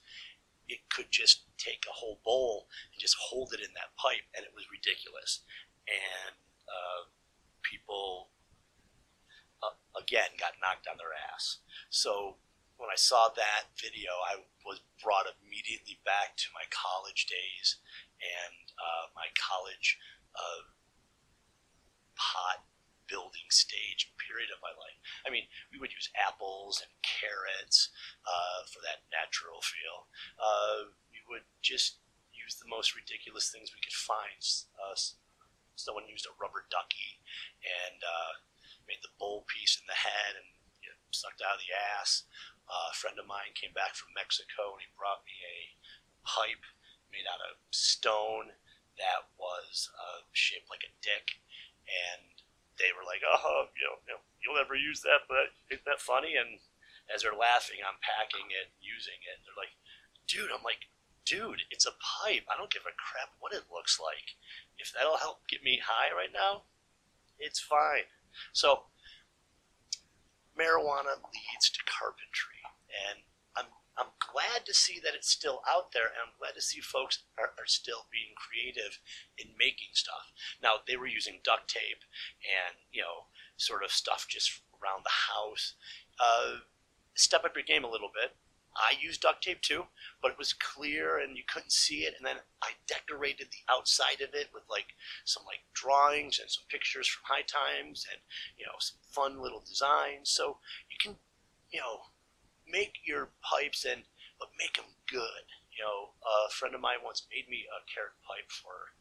it 0.72 0.80
could 0.88 1.12
just 1.12 1.44
take 1.60 1.84
a 1.92 2.00
whole 2.00 2.24
bowl 2.24 2.72
and 2.96 3.04
just 3.04 3.20
hold 3.20 3.52
it 3.52 3.60
in 3.60 3.76
that 3.76 3.92
pipe, 4.00 4.24
and 4.32 4.48
it 4.48 4.56
was 4.56 4.72
ridiculous. 4.72 5.44
And 5.92 6.40
uh, 6.72 7.12
people, 7.74 8.30
uh, 9.66 9.74
again, 9.98 10.38
got 10.38 10.62
knocked 10.62 10.86
on 10.86 11.02
their 11.02 11.18
ass. 11.34 11.66
So 11.90 12.38
when 12.78 12.94
I 12.94 13.00
saw 13.00 13.34
that 13.34 13.74
video, 13.74 14.14
I 14.30 14.46
was 14.62 14.86
brought 15.02 15.26
immediately 15.42 15.98
back 16.06 16.38
to 16.38 16.54
my 16.54 16.70
college 16.70 17.26
days 17.26 17.82
and 18.22 18.70
uh, 18.78 19.10
my 19.18 19.34
college 19.34 19.98
uh, 20.38 20.70
pot 22.14 22.62
building 23.10 23.50
stage 23.50 24.14
period 24.22 24.50
of 24.54 24.64
my 24.64 24.72
life. 24.74 24.98
I 25.26 25.30
mean, 25.30 25.50
we 25.70 25.78
would 25.78 25.92
use 25.92 26.10
apples 26.16 26.80
and 26.80 26.90
carrots 27.04 27.90
uh, 28.24 28.66
for 28.70 28.80
that 28.86 29.04
natural 29.12 29.60
feel. 29.62 30.08
Uh, 30.40 30.94
we 31.12 31.20
would 31.30 31.46
just 31.62 32.00
use 32.34 32.58
the 32.58 32.70
most 32.70 32.96
ridiculous 32.96 33.52
things 33.52 33.70
we 33.72 33.84
could 33.84 33.96
find. 33.96 34.42
Uh, 34.76 34.96
someone 35.76 36.10
used 36.10 36.28
a 36.28 36.36
rubber 36.40 36.66
ducky 36.70 37.22
and 37.64 38.00
uh, 38.02 38.34
made 38.88 39.02
the 39.02 39.14
bowl 39.18 39.46
piece 39.50 39.80
in 39.80 39.86
the 39.88 39.98
head 39.98 40.38
and 40.38 40.50
you 40.82 40.90
know, 40.92 41.00
sucked 41.12 41.42
out 41.42 41.58
of 41.58 41.64
the 41.64 41.74
ass. 41.74 42.28
Uh, 42.68 42.92
a 42.92 42.96
friend 42.96 43.20
of 43.20 43.28
mine 43.28 43.52
came 43.58 43.76
back 43.76 43.94
from 43.96 44.16
Mexico 44.16 44.78
and 44.78 44.84
he 44.86 44.90
brought 45.00 45.26
me 45.28 45.36
a 45.44 45.58
pipe 46.24 46.64
made 47.12 47.28
out 47.28 47.44
of 47.44 47.60
stone 47.70 48.56
that 48.98 49.30
was 49.38 49.90
uh, 49.94 50.26
shaped 50.32 50.70
like 50.70 50.86
a 50.86 50.94
dick 51.04 51.44
and 51.86 52.34
they 52.82 52.90
were 52.96 53.06
like, 53.06 53.22
"Oh, 53.22 53.70
you 53.78 53.86
know, 53.86 53.98
you 54.06 54.12
know, 54.18 54.22
you'll 54.42 54.60
never 54.60 54.74
use 54.76 55.02
that, 55.06 55.30
but 55.30 55.54
isn't 55.70 55.86
that 55.86 56.02
funny?" 56.02 56.34
And 56.34 56.58
as 57.14 57.22
they're 57.22 57.38
laughing, 57.38 57.84
I'm 57.86 58.02
packing 58.02 58.50
it, 58.50 58.74
using 58.82 59.20
it. 59.22 59.38
And 59.38 59.44
they're 59.46 59.62
like, 59.62 59.76
"Dude," 60.26 60.50
I'm 60.50 60.66
like, 60.66 60.90
"Dude, 61.26 61.62
it's 61.72 61.86
a 61.86 61.92
pipe. 61.92 62.46
I 62.52 62.58
don't 62.58 62.72
give 62.72 62.84
a 62.84 62.96
crap 62.96 63.36
what 63.40 63.54
it 63.54 63.72
looks 63.72 64.00
like. 64.00 64.36
If 64.78 64.92
that'll 64.92 65.18
help 65.18 65.48
get 65.48 65.64
me 65.64 65.82
high 65.84 66.14
right 66.14 66.34
now, 66.34 66.64
it's 67.40 67.60
fine." 67.60 68.10
So, 68.52 68.86
marijuana 70.58 71.22
leads 71.34 71.70
to 71.72 71.80
carpentry, 71.86 72.62
and 72.90 73.24
I'm 73.56 73.68
I'm 73.98 74.12
glad 74.20 74.66
to 74.66 74.74
see 74.74 75.00
that 75.04 75.14
it's 75.16 75.30
still 75.30 75.62
out 75.70 75.92
there, 75.92 76.06
and 76.06 76.18
I'm 76.24 76.38
glad 76.40 76.56
to 76.56 76.62
see 76.62 76.82
folks 76.82 77.24
are, 77.38 77.54
are, 77.58 77.68
still 77.68 78.08
being 78.12 78.34
creative 78.36 79.00
in 79.38 79.50
making 79.58 79.94
stuff. 79.94 80.34
Now 80.62 80.82
they 80.88 80.98
were 80.98 81.08
using 81.08 81.42
duct 81.44 81.68
tape 81.70 82.04
and 82.42 82.78
you 82.92 83.02
know 83.02 83.30
sort 83.58 83.84
of 83.84 83.92
stuff 83.92 84.26
just 84.28 84.62
around 84.82 85.04
the 85.06 85.34
house. 85.34 85.76
Uh, 86.20 86.66
step 87.16 87.44
up 87.46 87.56
your 87.56 87.64
game 87.64 87.84
a 87.84 87.90
little 87.90 88.12
bit. 88.14 88.36
I 88.76 88.96
used 89.02 89.22
duct 89.22 89.44
tape 89.44 89.62
too, 89.62 89.86
but 90.22 90.32
it 90.32 90.38
was 90.38 90.54
clear 90.54 91.18
and 91.20 91.38
you 91.38 91.44
couldn't 91.48 91.72
see 91.72 92.06
it. 92.06 92.16
And 92.18 92.26
then 92.26 92.38
I 92.62 92.72
decorated 92.88 93.48
the 93.52 93.74
outside 93.74 94.22
of 94.22 94.34
it 94.34 94.50
with 94.54 94.64
like 94.70 94.96
some 95.26 95.44
like 95.46 95.62
drawings 95.74 96.40
and 96.40 96.50
some 96.50 96.64
pictures 96.70 97.08
from 97.08 97.24
High 97.26 97.46
Times 97.46 98.06
and 98.10 98.22
you 98.58 98.66
know 98.66 98.78
some 98.80 99.00
fun 99.12 99.42
little 99.42 99.62
designs. 99.62 100.30
So 100.30 100.58
you 100.90 100.98
can 101.00 101.18
you 101.72 101.80
know 101.80 102.10
make 102.68 103.06
your 103.06 103.30
pipes 103.42 103.86
and 103.86 104.04
but 104.40 104.50
make 104.58 104.76
them 104.76 104.92
good. 105.08 105.46
You 105.72 105.86
know, 105.86 106.14
a 106.22 106.52
friend 106.54 106.76
of 106.76 106.82
mine 106.82 107.02
once 107.02 107.26
made 107.34 107.50
me 107.50 107.66
a 107.66 107.82
carrot 107.90 108.18
pipe 108.22 108.50
for 108.52 108.94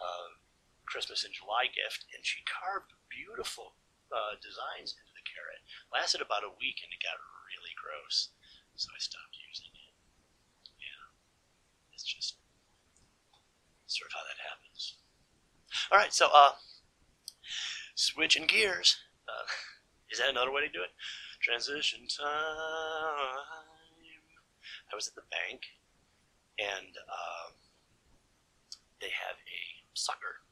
uh, 0.00 0.40
Christmas 0.88 1.24
and 1.24 1.34
July 1.34 1.68
gift, 1.68 2.08
and 2.14 2.24
she 2.24 2.40
carved 2.46 2.96
beautiful 3.10 3.76
uh, 4.08 4.38
designs 4.40 4.96
into 4.96 5.12
the 5.12 5.26
carrot. 5.26 5.60
Lasted 5.92 6.22
about 6.24 6.46
a 6.46 6.56
week, 6.56 6.80
and 6.80 6.88
it 6.94 7.02
got 7.02 7.18
really 7.50 7.74
gross, 7.76 8.32
so 8.76 8.92
I 8.92 9.00
stopped 9.00 9.36
using 9.48 9.72
it. 9.72 9.92
Yeah, 10.76 11.08
it's 11.92 12.04
just 12.04 12.36
sort 13.86 14.10
of 14.10 14.14
how 14.14 14.24
that 14.28 14.40
happens. 14.44 15.00
All 15.90 15.98
right, 15.98 16.12
so 16.12 16.28
uh, 16.28 16.60
switching 17.94 18.46
gears. 18.46 19.00
Uh, 19.24 19.48
is 20.12 20.18
that 20.20 20.28
another 20.28 20.52
way 20.52 20.60
to 20.60 20.68
do 20.68 20.84
it? 20.84 20.92
Transition 21.40 22.04
time. 22.04 23.40
I 24.92 24.94
was 24.94 25.08
at 25.08 25.16
the 25.16 25.26
bank, 25.32 25.66
and 26.60 26.94
um, 27.08 27.56
they 29.00 29.10
have 29.10 29.40
a 29.40 29.62
sucker, 29.96 30.44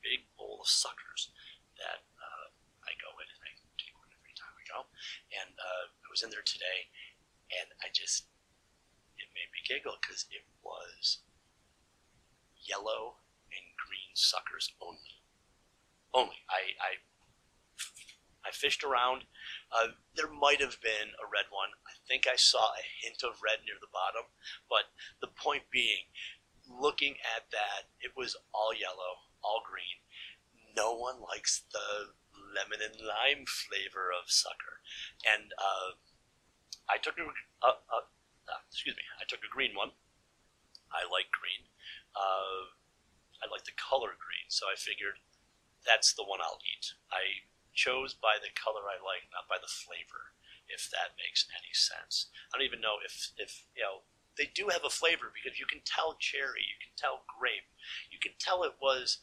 big 0.00 0.24
bowl 0.38 0.62
of 0.62 0.70
suckers 0.70 1.34
that 1.82 2.06
uh, 2.16 2.46
I 2.86 2.94
go 3.02 3.10
in 3.18 3.28
and 3.28 3.42
I 3.44 3.50
take 3.76 3.92
one 3.98 4.08
every 4.14 4.32
time 4.38 4.54
I 4.56 4.64
go. 4.64 4.88
And 5.36 5.52
uh, 5.58 5.84
I 5.90 6.08
was 6.08 6.24
in 6.24 6.30
there 6.32 6.46
today, 6.46 6.88
and 7.60 7.70
I 7.82 7.88
just 7.92 8.26
it 9.16 9.28
made 9.34 9.50
me 9.54 9.62
giggle 9.66 9.98
because 10.00 10.26
it 10.30 10.44
was 10.62 11.20
yellow 12.58 13.20
and 13.52 13.66
green 13.76 14.14
suckers 14.14 14.72
only. 14.80 15.22
Only. 16.14 16.46
I, 16.48 16.74
I 16.78 16.90
I 18.44 18.52
fished 18.52 18.84
around. 18.84 19.24
Uh, 19.72 19.96
there 20.14 20.28
might 20.28 20.60
have 20.60 20.76
been 20.80 21.16
a 21.16 21.26
red 21.26 21.48
one. 21.48 21.72
I 21.88 21.96
think 22.06 22.28
I 22.28 22.36
saw 22.36 22.76
a 22.76 22.84
hint 23.00 23.24
of 23.24 23.40
red 23.40 23.64
near 23.64 23.80
the 23.80 23.90
bottom. 23.90 24.28
But 24.68 24.92
the 25.20 25.32
point 25.32 25.72
being, 25.72 26.12
looking 26.68 27.16
at 27.24 27.48
that, 27.50 27.88
it 28.00 28.12
was 28.16 28.36
all 28.52 28.76
yellow, 28.76 29.32
all 29.42 29.64
green. 29.64 30.04
No 30.76 30.92
one 30.92 31.24
likes 31.24 31.64
the 31.72 32.12
lemon 32.36 32.84
and 32.84 33.00
lime 33.00 33.48
flavor 33.48 34.12
of 34.12 34.28
sucker. 34.30 34.84
And 35.24 35.56
uh, 35.56 35.96
I 36.88 36.98
took 36.98 37.16
a, 37.16 37.24
uh, 37.64 37.80
uh, 37.88 38.06
excuse 38.68 38.96
me, 38.96 39.04
I 39.20 39.24
took 39.24 39.40
a 39.40 39.50
green 39.50 39.72
one. 39.76 39.92
I 40.92 41.08
like 41.10 41.32
green. 41.34 41.66
Uh, 42.14 42.70
I 43.42 43.50
like 43.50 43.66
the 43.66 43.76
color 43.76 44.14
green, 44.14 44.48
so 44.48 44.70
I 44.70 44.76
figured 44.78 45.18
that's 45.84 46.14
the 46.14 46.24
one 46.24 46.40
I'll 46.40 46.62
eat. 46.64 46.94
I 47.12 47.44
chose 47.74 48.14
by 48.14 48.40
the 48.40 48.54
color 48.54 48.86
I 48.88 48.96
like, 49.02 49.28
not 49.34 49.50
by 49.50 49.58
the 49.60 49.68
flavor, 49.68 50.32
if 50.70 50.88
that 50.94 51.18
makes 51.18 51.44
any 51.52 51.74
sense. 51.74 52.30
I 52.48 52.56
don't 52.56 52.64
even 52.64 52.80
know 52.80 53.02
if, 53.04 53.34
if 53.36 53.66
you 53.76 53.82
know, 53.82 54.06
they 54.38 54.50
do 54.54 54.70
have 54.70 54.86
a 54.86 54.90
flavor 54.90 55.30
because 55.30 55.58
you 55.58 55.66
can 55.66 55.82
tell 55.84 56.16
cherry, 56.18 56.64
you 56.64 56.78
can 56.80 56.94
tell 56.96 57.26
grape, 57.26 57.68
you 58.10 58.18
can 58.18 58.32
tell 58.38 58.64
it 58.64 58.80
was 58.80 59.22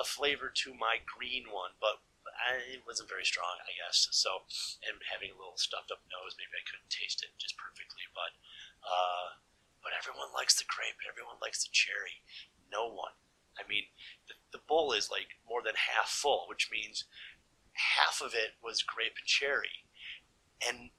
a 0.00 0.04
flavor 0.04 0.52
to 0.64 0.76
my 0.76 1.00
green 1.04 1.48
one, 1.50 1.74
but 1.80 2.04
I, 2.36 2.60
it 2.76 2.86
wasn't 2.86 3.10
very 3.10 3.24
strong, 3.24 3.58
I 3.64 3.72
guess. 3.76 4.08
So, 4.12 4.44
and 4.84 5.00
having 5.08 5.32
a 5.32 5.38
little 5.38 5.58
stuffed 5.58 5.90
up 5.90 6.04
nose, 6.06 6.36
maybe 6.36 6.54
I 6.56 6.66
couldn't 6.66 6.92
taste 6.92 7.24
it 7.24 7.34
just 7.40 7.56
perfectly. 7.56 8.04
But, 8.12 8.36
uh, 8.84 9.40
but 9.80 9.96
everyone 9.96 10.34
likes 10.36 10.56
the 10.56 10.68
grape, 10.68 11.00
and 11.00 11.08
everyone 11.08 11.40
likes 11.40 11.64
the 11.64 11.72
cherry. 11.72 12.22
No 12.68 12.86
one. 12.86 13.16
I 13.56 13.64
mean, 13.64 13.88
the, 14.28 14.36
the 14.52 14.64
bowl 14.68 14.92
is 14.92 15.08
like 15.08 15.40
more 15.48 15.64
than 15.64 15.76
half 15.76 16.12
full, 16.12 16.44
which 16.48 16.68
means 16.68 17.08
half 17.72 18.20
of 18.20 18.34
it 18.34 18.56
was 18.60 18.84
grape 18.84 19.16
and 19.16 19.28
cherry, 19.28 19.84
and 20.60 20.90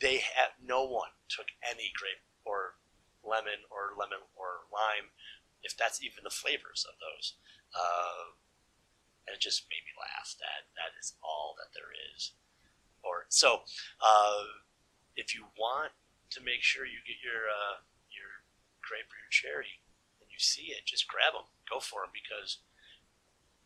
they 0.00 0.24
had 0.24 0.56
no 0.60 0.84
one 0.84 1.12
took 1.28 1.52
any 1.60 1.92
grape 1.92 2.24
or 2.44 2.80
lemon 3.20 3.68
or 3.68 3.92
lemon 3.96 4.24
or 4.36 4.64
lime, 4.72 5.12
if 5.62 5.76
that's 5.76 6.02
even 6.02 6.24
the 6.24 6.32
flavors 6.32 6.86
of 6.88 6.96
those. 7.00 7.36
Uh, 7.76 8.36
and 9.30 9.38
it 9.38 9.46
just 9.46 9.70
made 9.70 9.86
me 9.86 9.94
laugh. 9.94 10.34
That 10.42 10.66
that 10.74 10.98
is 10.98 11.14
all 11.22 11.54
that 11.62 11.70
there 11.70 11.94
is. 11.94 12.34
Or 13.06 13.30
so, 13.30 13.62
uh, 14.02 14.42
if 15.14 15.30
you 15.38 15.46
want 15.54 15.94
to 16.34 16.42
make 16.42 16.66
sure 16.66 16.82
you 16.82 16.98
get 17.06 17.22
your 17.22 17.46
uh, 17.46 17.86
your 18.10 18.42
grape 18.82 19.06
or 19.06 19.22
your 19.22 19.30
cherry, 19.30 19.78
and 20.18 20.26
you 20.26 20.42
see 20.42 20.74
it, 20.74 20.82
just 20.82 21.06
grab 21.06 21.38
them, 21.38 21.46
go 21.70 21.78
for 21.78 22.02
them 22.02 22.10
because 22.10 22.58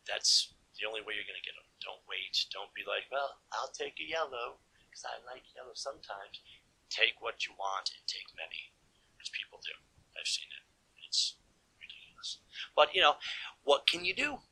that's 0.05 0.53
the 0.77 0.85
only 0.85 1.01
way 1.01 1.17
you're 1.17 1.25
going 1.25 1.41
to 1.41 1.49
get 1.49 1.57
them. 1.57 1.65
Don't 1.81 2.05
wait. 2.05 2.45
Don't 2.53 2.69
be 2.77 2.85
like, 2.85 3.09
well, 3.09 3.41
I'll 3.49 3.73
take 3.73 3.97
a 3.97 4.05
yellow 4.05 4.61
because 4.85 5.01
I 5.01 5.17
like 5.25 5.49
yellow 5.57 5.73
sometimes. 5.73 6.45
Take 6.93 7.17
what 7.17 7.49
you 7.49 7.57
want 7.57 7.89
and 7.89 8.05
take 8.05 8.29
many 8.37 8.69
because 9.17 9.33
people 9.33 9.57
do. 9.65 9.73
I've 10.13 10.29
seen 10.29 10.47
it. 10.53 10.63
It's 11.09 11.41
ridiculous. 11.81 12.39
But 12.77 12.93
you 12.93 13.01
know, 13.01 13.17
what 13.65 13.89
can 13.89 14.05
you 14.05 14.13
do? 14.13 14.45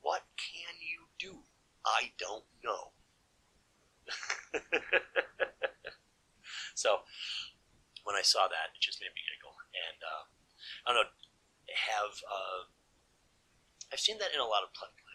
What 0.00 0.22
can 0.36 0.74
you 0.80 1.08
do? 1.18 1.44
I 1.84 2.12
don't 2.18 2.44
know. 2.64 2.92
so 6.74 7.04
when 8.04 8.16
I 8.16 8.22
saw 8.22 8.48
that, 8.48 8.74
it 8.74 8.80
just 8.80 9.00
made 9.00 9.12
me 9.14 9.22
giggle. 9.22 9.54
And 9.76 9.98
uh, 10.02 10.24
I 10.84 10.92
don't 10.92 11.04
know, 11.04 11.10
have 11.70 12.14
uh, 12.26 12.66
I've 13.92 14.00
seen 14.02 14.18
that 14.18 14.34
in 14.34 14.40
a 14.40 14.48
lot 14.48 14.62
of 14.62 14.70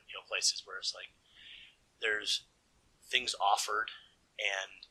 you 0.07 0.15
know 0.15 0.23
places 0.27 0.63
where 0.65 0.77
it's 0.77 0.93
like 0.95 1.11
there's 2.01 2.47
things 3.07 3.35
offered 3.39 3.91
and 4.39 4.87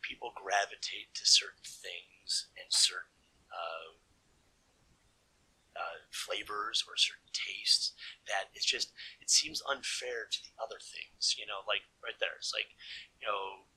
people 0.00 0.32
gravitate 0.36 1.12
to 1.14 1.24
certain 1.24 1.64
things 1.64 2.48
and 2.56 2.68
certain 2.68 3.16
uh, 3.48 3.96
flavors 6.14 6.84
or 6.86 6.96
certain 6.96 7.28
tastes 7.34 7.92
that 8.26 8.54
it's 8.54 8.64
just 8.64 8.94
it 9.20 9.28
seems 9.28 9.62
unfair 9.68 10.30
to 10.30 10.38
the 10.40 10.54
other 10.62 10.78
things 10.78 11.34
you 11.38 11.44
know 11.46 11.66
like 11.66 11.84
right 12.02 12.16
there. 12.22 12.38
It's 12.38 12.54
like 12.54 12.72
you 13.20 13.26
know 13.26 13.68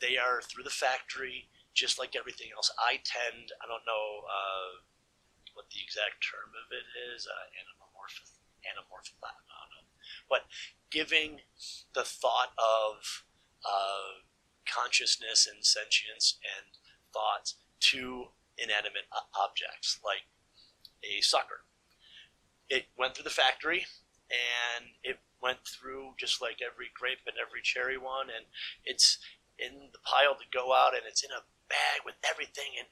they 0.00 0.20
are 0.20 0.44
through 0.44 0.64
the 0.64 0.74
factory 0.74 1.48
just 1.74 1.98
like 1.98 2.16
everything 2.16 2.48
else. 2.56 2.72
I 2.80 3.00
tend 3.04 3.52
i 3.60 3.64
don't 3.68 3.84
know 3.84 4.06
uh, 4.28 4.84
what 5.56 5.68
the 5.72 5.80
exact 5.80 6.20
term 6.20 6.52
of 6.52 6.68
it 6.72 6.86
is 7.12 7.24
uh, 7.24 7.46
anamorphic 7.56 8.28
anamorphic 8.64 9.16
i 9.24 9.32
don't 9.32 9.72
know. 9.72 9.88
But 10.28 10.46
giving 10.90 11.40
the 11.94 12.04
thought 12.04 12.52
of 12.58 13.24
uh, 13.64 14.22
consciousness 14.66 15.48
and 15.50 15.64
sentience 15.64 16.38
and 16.44 16.76
thoughts 17.12 17.56
to 17.92 18.32
inanimate 18.58 19.08
objects 19.36 20.00
like 20.04 20.24
a 21.06 21.22
sucker. 21.22 21.62
It 22.68 22.86
went 22.98 23.14
through 23.14 23.24
the 23.24 23.30
factory 23.30 23.86
and 24.30 24.86
it 25.04 25.18
went 25.40 25.62
through 25.66 26.14
just 26.18 26.42
like 26.42 26.58
every 26.58 26.90
grape 26.92 27.22
and 27.26 27.36
every 27.38 27.62
cherry 27.62 27.96
one, 27.96 28.26
and 28.26 28.46
it's 28.84 29.18
in 29.58 29.92
the 29.92 30.02
pile 30.02 30.34
to 30.34 30.44
go 30.50 30.74
out 30.74 30.94
and 30.94 31.06
it's 31.06 31.22
in 31.22 31.30
a 31.30 31.46
bag 31.68 32.02
with 32.04 32.16
everything. 32.26 32.74
And 32.78 32.88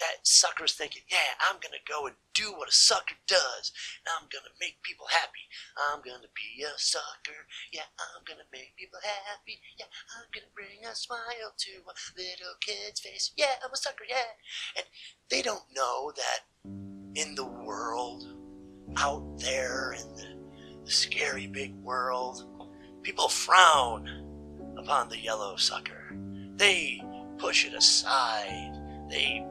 that 0.00 0.26
sucker's 0.26 0.72
thinking, 0.72 1.02
yeah, 1.06 1.38
I'm 1.38 1.60
to 1.60 1.78
go 1.86 2.06
and 2.06 2.16
do 2.34 2.50
what 2.56 2.68
a 2.68 2.74
sucker 2.74 3.14
does. 3.28 3.70
I'm 4.08 4.26
to 4.26 4.50
make 4.58 4.82
people 4.82 5.06
happy. 5.10 5.46
I'm 5.78 6.02
to 6.02 6.32
be 6.34 6.64
a 6.64 6.74
sucker. 6.76 7.46
Yeah, 7.70 7.86
I'm 8.00 8.24
to 8.26 8.48
make 8.50 8.74
people 8.74 8.98
happy. 8.98 9.60
Yeah, 9.78 9.86
I'm 10.16 10.26
to 10.34 10.40
bring 10.56 10.82
a 10.88 10.96
smile 10.96 11.54
to 11.54 11.72
a 11.86 11.94
little 12.16 12.56
kid's 12.58 12.98
face. 12.98 13.30
Yeah, 13.36 13.62
I'm 13.62 13.70
a 13.72 13.76
sucker, 13.76 14.04
yeah. 14.08 14.34
And 14.76 14.86
they 15.30 15.42
don't 15.42 15.70
know 15.70 16.10
that 16.16 16.50
in 17.14 17.34
the 17.34 17.44
world, 17.44 18.26
out 18.96 19.38
there 19.38 19.92
in 19.92 20.14
the, 20.16 20.84
the 20.84 20.90
scary 20.90 21.46
big 21.46 21.74
world, 21.76 22.44
people 23.02 23.28
frown 23.28 24.08
upon 24.76 25.08
the 25.08 25.18
yellow 25.18 25.56
sucker. 25.56 26.16
They 26.56 27.02
push 27.38 27.66
it 27.66 27.74
aside. 27.74 28.78
They 29.10 29.44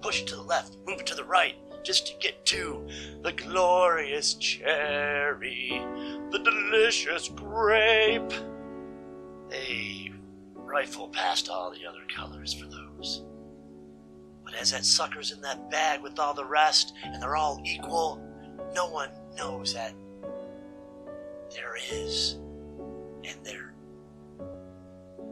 push 0.00 0.22
it 0.22 0.26
to 0.28 0.36
the 0.36 0.42
left, 0.42 0.76
move 0.86 1.00
it 1.00 1.06
to 1.06 1.14
the 1.14 1.24
right, 1.24 1.54
just 1.84 2.06
to 2.08 2.12
get 2.18 2.44
to 2.46 2.86
the 3.22 3.32
glorious 3.32 4.34
cherry, 4.34 5.70
the 6.30 6.38
delicious 6.38 7.28
grape. 7.28 8.32
They 9.48 10.12
rifle 10.54 11.08
past 11.08 11.48
all 11.48 11.70
the 11.70 11.86
other 11.86 12.02
colors 12.14 12.52
for 12.52 12.66
those. 12.66 13.24
But 14.52 14.60
as 14.60 14.70
that 14.72 14.84
sucker's 14.84 15.32
in 15.32 15.40
that 15.40 15.70
bag 15.70 16.02
with 16.02 16.18
all 16.18 16.34
the 16.34 16.44
rest, 16.44 16.92
and 17.02 17.22
they're 17.22 17.36
all 17.36 17.62
equal, 17.64 18.22
no 18.74 18.90
one 18.90 19.08
knows 19.34 19.72
that 19.72 19.94
there 21.54 21.74
is, 21.90 22.34
and 23.24 23.36
there 23.44 23.72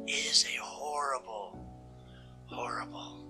is 0.06 0.46
a 0.46 0.62
horrible, 0.62 1.58
horrible 2.46 3.26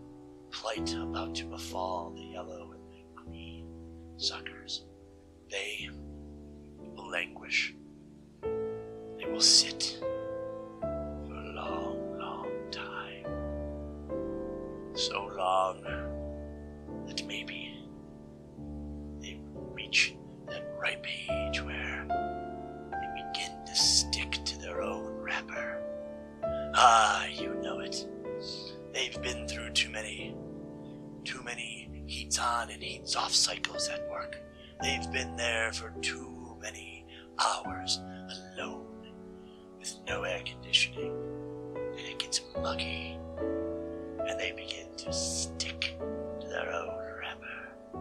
plight 0.52 0.94
about 0.94 1.34
to 1.36 1.46
befall 1.46 2.12
the 2.14 2.22
yellow 2.22 2.72
and 2.72 2.82
the 2.92 3.04
green 3.14 3.66
suckers. 4.16 4.84
They 5.50 5.90
will 6.78 7.10
languish. 7.10 7.74
They 8.42 9.26
will 9.26 9.40
sit 9.40 10.00
So 15.00 15.30
long 15.34 15.82
that 17.06 17.26
maybe 17.26 17.74
they 19.18 19.40
reach 19.54 20.14
that 20.46 20.62
ripe 20.78 21.06
age 21.30 21.62
where 21.62 22.04
they 22.90 23.22
begin 23.32 23.64
to 23.64 23.74
stick 23.74 24.32
to 24.44 24.58
their 24.58 24.82
own 24.82 25.06
wrapper. 25.22 25.82
Ah, 26.74 27.24
you 27.28 27.54
know 27.62 27.80
it. 27.80 28.06
They've 28.92 29.20
been 29.22 29.48
through 29.48 29.70
too 29.70 29.88
many, 29.88 30.36
too 31.24 31.42
many 31.44 32.04
heats 32.06 32.38
on 32.38 32.68
and 32.68 32.82
heats 32.82 33.16
off 33.16 33.32
cycles 33.32 33.88
at 33.88 34.06
work. 34.10 34.36
They've 34.82 35.10
been 35.10 35.34
there 35.34 35.72
for 35.72 35.94
too 36.02 36.58
many 36.60 37.06
hours 37.38 38.00
alone 38.58 39.14
with 39.78 39.94
no 40.06 40.24
air 40.24 40.42
conditioning, 40.44 41.14
and 41.74 42.06
it 42.06 42.18
gets 42.18 42.42
muggy, 42.60 43.18
and 44.30 44.38
they 44.38 44.52
begin 44.52 44.86
to 44.96 45.12
stick 45.12 45.96
to 46.40 46.46
their 46.46 46.72
own 46.72 46.94
wrapper. 47.18 47.98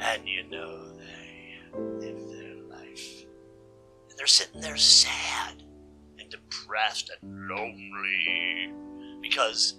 And 0.00 0.26
you 0.26 0.42
know 0.50 0.92
they 0.96 1.78
live 1.78 2.28
their 2.28 2.56
life. 2.68 3.24
And 4.10 4.18
they're 4.18 4.26
sitting 4.26 4.60
there 4.60 4.76
sad 4.76 5.62
and 6.18 6.28
depressed 6.28 7.12
and 7.22 7.48
lonely 7.48 8.72
because 9.22 9.74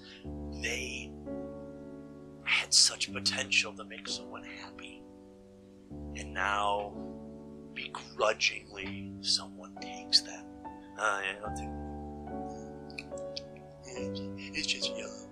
they 0.61 1.11
had 2.45 2.73
such 2.73 3.11
potential 3.11 3.73
to 3.73 3.83
make 3.83 4.07
someone 4.07 4.43
happy. 4.43 5.03
And 6.15 6.33
now, 6.33 6.93
begrudgingly, 7.73 9.11
someone 9.19 9.75
takes 9.81 10.21
them. 10.21 10.45
Uh, 10.97 11.21
yeah, 11.25 11.45
I'll 11.45 11.55
do. 11.55 11.78
It's 14.37 14.67
just 14.67 14.95
yellow. 14.97 15.27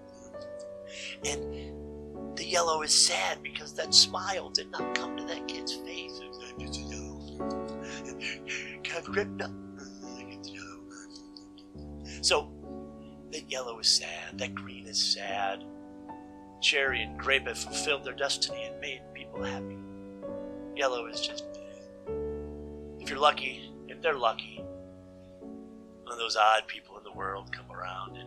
And 1.25 2.37
the 2.37 2.45
yellow 2.45 2.81
is 2.81 2.93
sad 2.93 3.41
because 3.41 3.73
that 3.73 3.93
smile 3.93 4.49
did 4.49 4.71
not 4.71 4.93
come 4.95 5.17
to 5.17 5.23
that 5.25 5.47
kid's 5.47 5.73
face. 5.73 6.19
It's 6.21 6.77
just 6.77 6.91
yellow. 6.91 7.19
Can't 8.83 9.05
grip 9.05 9.41
up. 9.41 9.51
So, 12.21 12.51
that 13.31 13.49
yellow 13.49 13.79
is 13.79 13.87
sad, 13.87 14.39
that 14.39 14.55
green 14.55 14.87
is 14.87 15.13
sad. 15.13 15.63
Cherry 16.61 17.03
and 17.03 17.17
grape 17.17 17.47
have 17.47 17.57
fulfilled 17.57 18.03
their 18.03 18.13
destiny 18.13 18.63
and 18.63 18.79
made 18.81 19.01
people 19.13 19.43
happy. 19.43 19.77
Yellow 20.75 21.05
is 21.07 21.21
just. 21.21 21.43
If 22.99 23.09
you're 23.09 23.19
lucky, 23.19 23.71
if 23.87 24.01
they're 24.01 24.17
lucky, 24.17 24.61
one 25.39 26.11
of 26.11 26.17
those 26.17 26.35
odd 26.35 26.67
people 26.67 26.97
in 26.97 27.03
the 27.03 27.11
world 27.11 27.51
come 27.51 27.71
around 27.71 28.17
and 28.17 28.26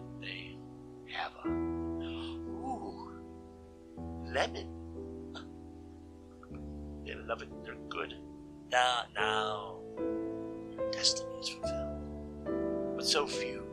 a. 1.14 1.48
Ooh, 1.48 3.12
lemon. 4.26 4.68
They 7.04 7.14
love 7.14 7.42
it, 7.42 7.48
they're 7.64 7.74
good. 7.88 8.14
Now, 8.70 9.04
now, 9.14 9.80
your 9.98 10.90
destiny 10.90 11.34
is 11.40 11.48
fulfilled. 11.48 12.96
But 12.96 13.06
so 13.06 13.26
few 13.26 13.70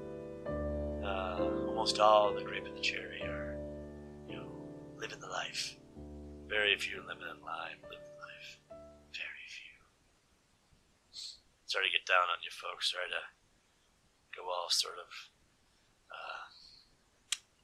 uh, 1.04 1.39
almost 1.67 2.00
all 2.00 2.34
the 2.34 2.43
grape 2.43 2.65
and 2.65 2.76
the 2.76 2.82
cherry 2.82 3.21
are, 3.23 3.58
you 4.28 4.36
know, 4.36 4.50
living 4.97 5.19
the 5.19 5.28
life. 5.28 5.78
Very 6.47 6.76
few 6.78 7.00
lemon 7.08 7.28
and 7.30 7.41
lime 7.41 7.80
live 7.84 8.04
the 8.04 8.17
life. 8.23 8.60
Very 9.13 9.47
few. 9.47 9.76
sorry 11.65 11.86
to 11.86 11.91
get 11.91 12.06
down 12.08 12.28
on 12.32 12.43
you 12.43 12.52
folks. 12.52 12.91
Sorry 12.91 13.08
to 13.08 13.23
go 14.36 14.43
all 14.47 14.69
sort 14.69 14.95
of 15.00 15.08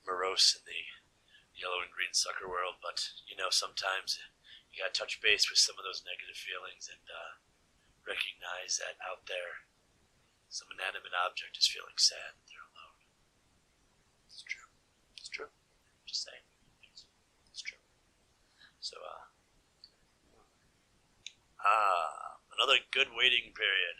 morose 0.04 0.56
in 0.56 0.63
the 0.68 0.84
yellow 1.56 1.82
and 1.84 1.92
green 1.92 2.13
sucker 2.13 2.48
world, 2.48 2.80
but 2.84 3.04
you 3.28 3.36
know 3.36 3.50
sometimes 3.50 4.20
you 4.74 4.82
gotta 4.82 4.94
touch 4.94 5.22
base 5.22 5.48
with 5.50 5.62
some 5.62 5.78
of 5.78 5.86
those 5.86 6.02
negative 6.02 6.36
feelings 6.36 6.89
and 6.89 7.06
uh, 7.06 7.38
recognize 8.04 8.82
that 8.82 8.98
out 9.06 9.30
there, 9.30 9.70
some 10.50 10.66
inanimate 10.74 11.13
object 11.13 11.56
is 11.62 11.70
feeling 11.70 11.98
sad. 11.98 12.34
And 12.34 12.46
they're 12.50 12.68
alone. 12.74 12.98
It's 14.26 14.42
true. 14.42 14.70
It's 15.18 15.30
true. 15.30 15.52
Just 16.10 16.26
saying. 16.26 16.46
It's, 16.89 17.06
it's 17.54 17.62
true. 17.62 17.82
So, 18.82 18.98
uh, 18.98 19.30
ah, 21.62 22.42
another 22.58 22.82
good 22.92 23.13
waiting 23.16 23.54
period. 23.56 23.98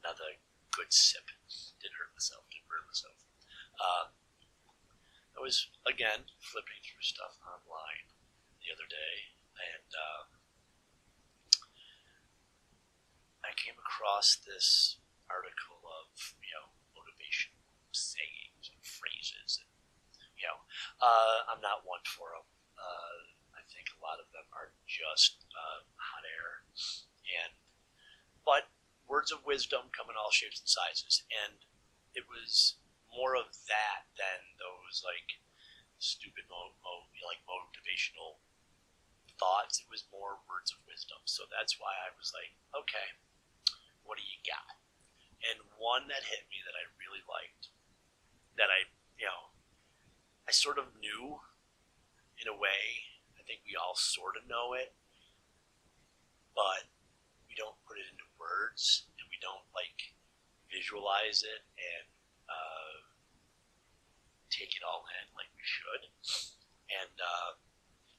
Another 0.00 0.40
good 0.72 0.90
sip. 0.90 1.28
Didn't 1.78 1.96
hurt 2.00 2.12
myself. 2.16 2.48
Didn't 2.50 2.66
hurt 2.72 2.88
myself. 2.88 3.20
Uh, 3.78 4.04
I 5.40 5.42
was 5.42 5.72
again 5.88 6.28
flipping 6.36 6.84
through 6.84 7.00
stuff 7.00 7.32
online 7.40 8.12
the 8.60 8.76
other 8.76 8.84
day, 8.84 9.16
and 9.56 9.88
uh, 9.88 10.22
I 13.48 13.56
came 13.56 13.80
across 13.80 14.36
this 14.44 15.00
article 15.32 15.80
of 15.80 16.12
you 16.44 16.52
know 16.52 16.76
motivation 16.92 17.56
sayings 17.88 18.68
and 18.68 18.84
phrases, 18.84 19.64
and 19.64 19.72
you 20.36 20.44
know 20.44 20.60
uh, 21.00 21.48
I'm 21.48 21.64
not 21.64 21.88
one 21.88 22.04
for 22.04 22.36
them. 22.36 22.44
Uh, 22.76 23.16
I 23.56 23.64
think 23.72 23.88
a 23.96 24.02
lot 24.04 24.20
of 24.20 24.28
them 24.36 24.44
are 24.52 24.76
just 24.84 25.40
uh, 25.56 25.88
hot 25.96 26.24
air, 26.36 26.68
and 27.40 27.56
but 28.44 28.68
words 29.08 29.32
of 29.32 29.40
wisdom 29.48 29.88
come 29.96 30.12
in 30.12 30.20
all 30.20 30.36
shapes 30.36 30.60
and 30.60 30.68
sizes, 30.68 31.24
and 31.32 31.64
it 32.12 32.28
was 32.28 32.76
more 33.14 33.34
of 33.34 33.50
that 33.66 34.06
than 34.16 34.40
those 34.56 35.02
like 35.04 35.38
stupid 35.98 36.48
mo- 36.48 36.76
mo- 36.80 37.10
like 37.26 37.42
motivational 37.44 38.40
thoughts. 39.36 39.80
It 39.80 39.88
was 39.90 40.08
more 40.12 40.40
words 40.48 40.72
of 40.72 40.80
wisdom. 40.88 41.20
So 41.24 41.44
that's 41.48 41.76
why 41.80 41.92
I 41.92 42.12
was 42.16 42.32
like, 42.32 42.52
okay, 42.72 43.16
what 44.04 44.16
do 44.16 44.24
you 44.24 44.40
got? 44.44 44.76
And 45.44 45.56
one 45.80 46.08
that 46.12 46.28
hit 46.28 46.44
me 46.52 46.60
that 46.64 46.76
I 46.76 46.84
really 47.00 47.24
liked, 47.24 47.72
that 48.60 48.68
I, 48.68 48.88
you 49.16 49.24
know, 49.24 49.52
I 50.44 50.52
sort 50.52 50.76
of 50.76 50.92
knew 51.00 51.40
in 52.40 52.48
a 52.48 52.56
way. 52.56 53.08
I 53.36 53.42
think 53.44 53.64
we 53.64 53.76
all 53.76 53.96
sort 53.96 54.36
of 54.36 54.44
know 54.44 54.76
it, 54.76 54.92
but 56.52 56.88
we 57.48 57.56
don't 57.56 57.76
put 57.88 57.96
it 57.96 58.08
into 58.08 58.28
words 58.36 59.08
and 59.16 59.26
we 59.32 59.40
don't 59.40 59.64
like 59.72 60.12
visualize 60.70 61.42
it 61.42 61.66
and 61.74 62.06
uh, 62.50 62.94
take 64.50 64.74
it 64.74 64.82
all 64.82 65.06
in 65.06 65.26
like 65.38 65.50
we 65.54 65.62
should. 65.62 66.10
And 66.90 67.14
uh, 67.22 67.54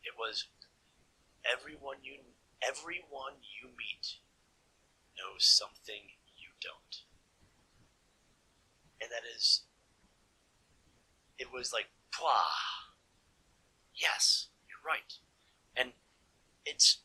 it 0.08 0.16
was 0.18 0.48
everyone 1.44 2.00
you 2.04 2.24
everyone 2.64 3.42
you 3.44 3.70
meet 3.76 4.22
knows 5.18 5.44
something 5.44 6.16
you 6.38 6.50
don't, 6.62 7.04
and 9.02 9.12
that 9.12 9.28
is. 9.28 9.64
It 11.38 11.52
was 11.52 11.74
like, 11.74 11.90
Pwah! 12.14 12.86
yes, 13.96 14.48
you're 14.68 14.82
right, 14.86 15.14
and 15.76 15.94
it's 16.66 17.00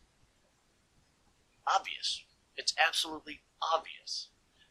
obvious. 1.67 2.23
It's 2.57 2.75
absolutely 2.77 3.41
obvious. 3.62 4.29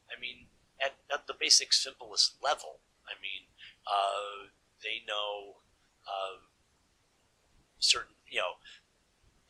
I 0.09 0.19
mean, 0.19 0.47
at, 0.83 0.95
at 1.13 1.27
the 1.27 1.35
basic, 1.39 1.73
simplest 1.73 2.35
level, 2.43 2.79
I 3.07 3.13
mean, 3.21 3.47
uh, 3.85 4.49
they 4.83 5.03
know 5.07 5.61
uh, 6.07 6.41
certain, 7.79 8.15
you 8.29 8.39
know, 8.39 8.57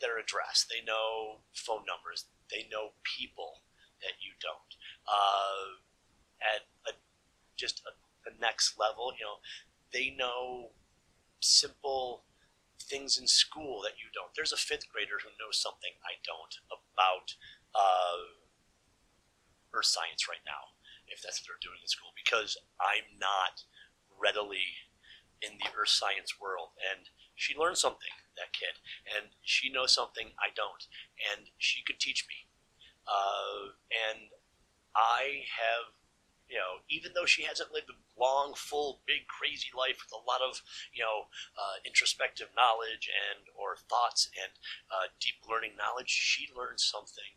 their 0.02 0.20
address. 0.20 0.66
They 0.70 0.84
know 0.86 1.40
phone 1.54 1.84
numbers. 1.88 2.26
They 2.52 2.68
know 2.72 2.92
people 3.04 3.62
that 4.02 4.20
you 4.22 4.34
don't. 4.42 4.76
Uh, 5.08 5.82
at 6.44 6.68
a, 6.92 6.98
just 7.56 7.82
a, 7.88 7.96
the 8.30 8.36
next 8.40 8.78
level, 8.78 9.14
you 9.18 9.26
know, 9.26 9.40
they 9.94 10.14
know 10.18 10.70
simple 11.40 12.24
things 12.82 13.18
in 13.18 13.28
school 13.28 13.82
that 13.82 13.98
you 13.98 14.12
don't. 14.14 14.30
There's 14.36 14.54
a 14.54 14.58
fifth 14.58 14.90
grader 14.92 15.18
who 15.24 15.30
knows 15.40 15.58
something 15.58 15.92
I 16.04 16.20
don't 16.26 16.54
about 16.70 17.34
uh, 17.74 18.36
earth 19.74 19.86
science 19.86 20.28
right 20.28 20.44
now, 20.46 20.75
if 21.16 21.24
that's 21.24 21.40
what 21.40 21.48
they're 21.48 21.64
doing 21.64 21.80
in 21.80 21.88
school, 21.88 22.12
because 22.12 22.60
I'm 22.76 23.16
not 23.16 23.64
readily 24.20 24.84
in 25.42 25.56
the 25.60 25.72
earth 25.80 25.96
science 25.96 26.36
world. 26.40 26.76
And 26.84 27.08
she 27.36 27.56
learned 27.56 27.80
something, 27.80 28.12
that 28.36 28.52
kid, 28.52 28.76
and 29.08 29.32
she 29.44 29.72
knows 29.72 29.96
something 29.96 30.36
I 30.36 30.52
don't, 30.56 30.84
and 31.32 31.48
she 31.58 31.84
could 31.84 32.00
teach 32.00 32.28
me. 32.28 32.48
Uh, 33.08 33.76
and 33.92 34.32
I 34.96 35.48
have, 35.48 35.96
you 36.48 36.58
know, 36.58 36.84
even 36.90 37.12
though 37.14 37.28
she 37.28 37.44
hasn't 37.44 37.72
lived 37.72 37.92
a 37.92 37.98
long, 38.20 38.54
full, 38.56 39.04
big, 39.06 39.28
crazy 39.28 39.70
life 39.76 40.00
with 40.00 40.16
a 40.16 40.24
lot 40.24 40.40
of, 40.42 40.64
you 40.94 41.04
know, 41.04 41.28
uh, 41.60 41.78
introspective 41.86 42.48
knowledge 42.56 43.12
and 43.12 43.48
or 43.56 43.76
thoughts 43.90 44.32
and 44.36 44.52
uh, 44.92 45.12
deep 45.20 45.36
learning 45.48 45.76
knowledge, 45.76 46.10
she 46.10 46.48
learned 46.56 46.80
something 46.80 47.36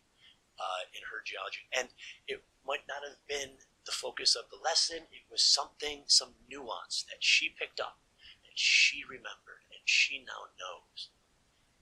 uh, 0.59 0.83
in 0.95 1.03
her 1.11 1.23
geology, 1.27 1.67
and 1.75 1.89
it 2.27 2.43
might 2.67 2.87
not 2.87 3.03
have 3.07 3.19
been 3.27 3.59
the 3.89 3.97
focus 3.97 4.37
of 4.37 4.53
the 4.53 4.61
lesson. 4.61 5.09
It 5.09 5.25
was 5.33 5.41
something, 5.41 6.05
some 6.05 6.37
nuance 6.45 7.09
that 7.09 7.25
she 7.25 7.49
picked 7.49 7.81
up 7.81 8.05
and 8.45 8.53
she 8.53 9.01
remembered 9.09 9.65
and 9.73 9.81
she 9.89 10.21
now 10.29 10.53
knows. 10.61 11.09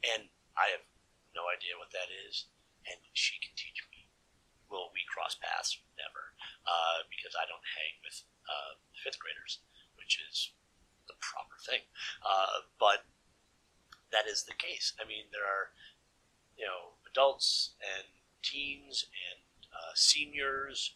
And 0.06 0.30
I 0.54 0.70
have 0.70 0.86
no 1.34 1.50
idea 1.50 1.74
what 1.74 1.90
that 1.90 2.06
is, 2.08 2.46
and 2.86 3.02
she 3.10 3.42
can 3.42 3.50
teach 3.58 3.82
me. 3.90 4.06
Will 4.70 4.94
we 4.94 5.02
cross 5.10 5.34
paths? 5.34 5.82
Never, 5.98 6.32
uh, 6.62 7.02
because 7.10 7.34
I 7.34 7.44
don't 7.50 7.74
hang 7.74 7.98
with 8.06 8.22
uh, 8.46 8.78
fifth 8.94 9.18
graders, 9.18 9.58
which 9.98 10.22
is 10.22 10.54
the 11.10 11.18
proper 11.18 11.58
thing. 11.58 11.90
Uh, 12.22 12.70
but 12.78 13.04
that 14.14 14.30
is 14.30 14.46
the 14.46 14.54
case. 14.54 14.94
I 14.96 15.04
mean, 15.04 15.26
there 15.34 15.44
are, 15.44 15.74
you 16.54 16.64
know, 16.70 16.96
adults 17.10 17.74
and 17.82 18.06
teens 18.46 19.10
and 19.10 19.42
uh, 19.74 19.92
seniors 19.94 20.94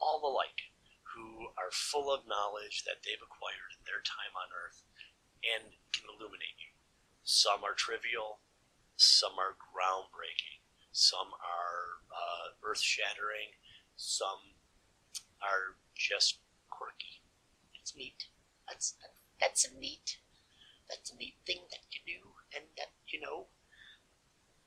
all 0.00 0.20
the 0.20 0.32
like 0.32 0.72
who 1.14 1.52
are 1.58 1.70
full 1.70 2.12
of 2.12 2.26
knowledge 2.26 2.84
that 2.86 3.02
they've 3.04 3.20
acquired 3.22 3.74
in 3.76 3.82
their 3.84 4.02
time 4.02 4.32
on 4.34 4.48
earth 4.54 4.82
and 5.44 5.74
can 5.92 6.06
illuminate 6.08 6.56
you. 6.58 6.72
Some 7.24 7.62
are 7.64 7.74
trivial, 7.76 8.40
some 8.96 9.38
are 9.38 9.56
groundbreaking, 9.56 10.60
some 10.92 11.32
are 11.40 12.00
uh, 12.10 12.56
earth 12.64 12.80
shattering, 12.80 13.54
some 13.96 14.56
are 15.42 15.76
just 15.94 16.40
quirky. 16.70 17.22
It's 17.74 17.96
neat. 17.96 18.28
That's 18.68 18.96
that's 19.40 19.64
a 19.68 19.72
neat. 19.78 20.18
That's 20.88 21.12
a 21.12 21.16
neat 21.16 21.36
thing 21.46 21.62
that 21.70 21.84
you 21.92 22.00
do, 22.06 22.20
and 22.54 22.64
that 22.76 22.92
you 23.08 23.20
know. 23.20 23.46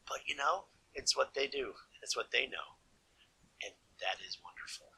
But 0.07 0.21
you 0.25 0.35
know, 0.35 0.65
it's 0.93 1.15
what 1.17 1.33
they 1.33 1.47
do. 1.47 1.73
It's 2.01 2.15
what 2.15 2.31
they 2.31 2.45
know, 2.47 2.79
and 3.63 3.73
that 4.01 4.21
is 4.25 4.37
wonderful, 4.43 4.92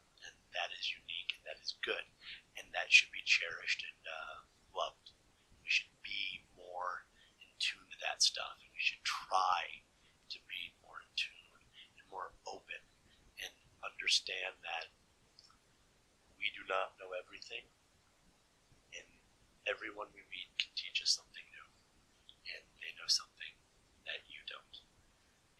that 0.55 0.71
is 0.73 0.87
unique, 0.95 1.35
and 1.35 1.43
that 1.45 1.59
is 1.59 1.75
good, 1.83 2.07
and 2.57 2.65
that 2.71 2.89
should 2.89 3.11
be 3.11 3.23
cherished 3.27 3.83
and 3.83 4.01
uh, 4.07 4.37
loved. 4.71 5.11
We 5.61 5.69
should 5.69 5.91
be 6.01 6.47
more 6.55 7.05
in 7.43 7.51
tune 7.59 7.85
to 7.91 7.97
that 8.07 8.23
stuff, 8.23 8.57
and 8.63 8.71
we 8.71 8.81
should 8.81 9.03
try 9.03 9.83
to 10.31 10.39
be 10.47 10.73
more 10.79 11.03
in 11.03 11.11
tune 11.19 11.61
and 11.99 12.05
more 12.07 12.31
open, 12.47 12.81
and 13.43 13.53
understand 13.83 14.55
that 14.63 14.89
we 16.39 16.49
do 16.55 16.63
not 16.69 16.95
know 17.01 17.11
everything, 17.17 17.67
and 18.95 19.07
everyone 19.67 20.09
we 20.15 20.23
meet 20.31 20.49
can 20.55 20.71
teach 20.77 21.01
us 21.03 21.11
something 21.13 21.45
new, 21.51 21.67
and 22.55 22.63
they 22.79 22.93
know 22.95 23.09
something 23.09 23.53
that 24.05 24.23
you 24.29 24.39
don't. 24.45 24.77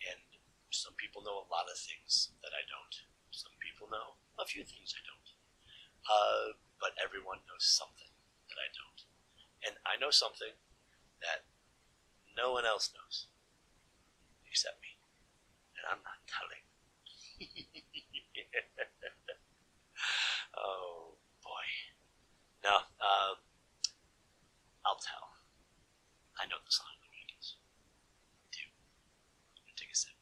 And 0.06 0.22
some 0.70 0.94
people 1.02 1.26
know 1.26 1.42
a 1.42 1.50
lot 1.50 1.66
of 1.66 1.78
things 1.80 2.30
that 2.46 2.54
I 2.54 2.64
don't. 2.70 2.96
Some 3.34 3.56
people 3.58 3.90
know 3.90 4.16
a 4.38 4.45
few 4.56 4.64
things 4.64 4.96
I 4.96 5.04
don't. 5.04 5.30
Uh, 6.08 6.56
but 6.80 6.96
everyone 6.96 7.44
knows 7.44 7.68
something 7.68 8.08
that 8.48 8.56
I 8.56 8.72
don't. 8.72 9.04
And 9.68 9.76
I 9.84 10.00
know 10.00 10.16
something 10.16 10.56
that 11.20 11.44
no 12.40 12.56
one 12.56 12.64
else 12.64 12.96
knows 12.96 13.28
except 14.48 14.80
me. 14.80 14.96
And 15.76 15.84
I'm 15.92 16.00
not 16.08 16.24
telling. 16.24 16.64
oh 20.56 21.20
boy. 21.44 21.68
No, 22.64 22.80
uh, 23.04 23.36
I'll 24.88 25.04
tell. 25.04 25.36
I 26.40 26.48
know 26.48 26.64
the 26.64 26.72
song 26.72 26.96
Leviticus. 27.04 27.60
I 28.40 28.48
do. 28.56 28.64
I'm 28.72 29.68
gonna 29.68 29.76
take 29.76 29.92
a 29.92 29.98
sip. 30.00 30.16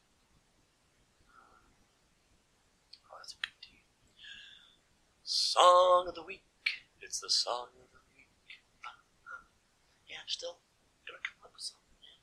Oh, 3.13 3.21
song 5.23 6.02
of 6.13 6.21
the 6.21 6.29
week. 6.29 6.45
It's 7.01 7.17
the 7.17 7.29
song 7.33 7.73
of 7.73 7.89
the 7.89 8.05
week. 8.13 8.29
Yeah, 10.05 10.21
still 10.29 10.61
gonna 11.09 11.17
come 11.25 11.41
up 11.41 11.57
with 11.57 11.65
something. 11.65 11.97
Yeah. 12.05 12.21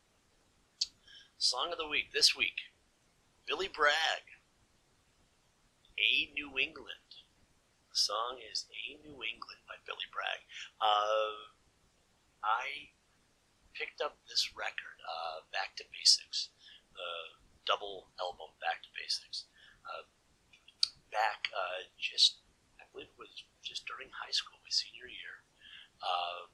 Song 1.42 1.74
of 1.74 1.78
the 1.82 1.90
week 1.90 2.14
this 2.14 2.38
week. 2.38 2.70
Billy 3.50 3.66
Bragg. 3.66 4.22
A 5.98 6.30
New 6.38 6.54
England. 6.54 7.18
The 7.90 7.98
song 7.98 8.38
is 8.38 8.70
A 8.70 9.02
New 9.02 9.26
England 9.26 9.66
by 9.66 9.74
Billy 9.82 10.06
Bragg. 10.14 10.46
Uh, 10.78 11.50
I 12.46 12.94
picked 13.74 13.98
up 13.98 14.22
this 14.30 14.54
record, 14.54 15.02
uh, 15.02 15.42
Back 15.50 15.74
to 15.82 15.84
Basics, 15.90 16.54
the 16.94 17.10
double 17.66 18.14
album 18.22 18.54
Back 18.62 18.86
to 18.86 18.90
Basics. 18.94 19.50
Uh, 19.82 20.06
back 21.10 21.50
uh, 21.50 21.90
just, 21.98 22.46
I 22.78 22.86
believe 22.94 23.10
it 23.10 23.18
was 23.18 23.49
just 23.62 23.86
during 23.86 24.10
high 24.12 24.32
school, 24.32 24.58
my 24.62 24.72
senior 24.72 25.06
year. 25.08 25.44
Uh, 26.00 26.48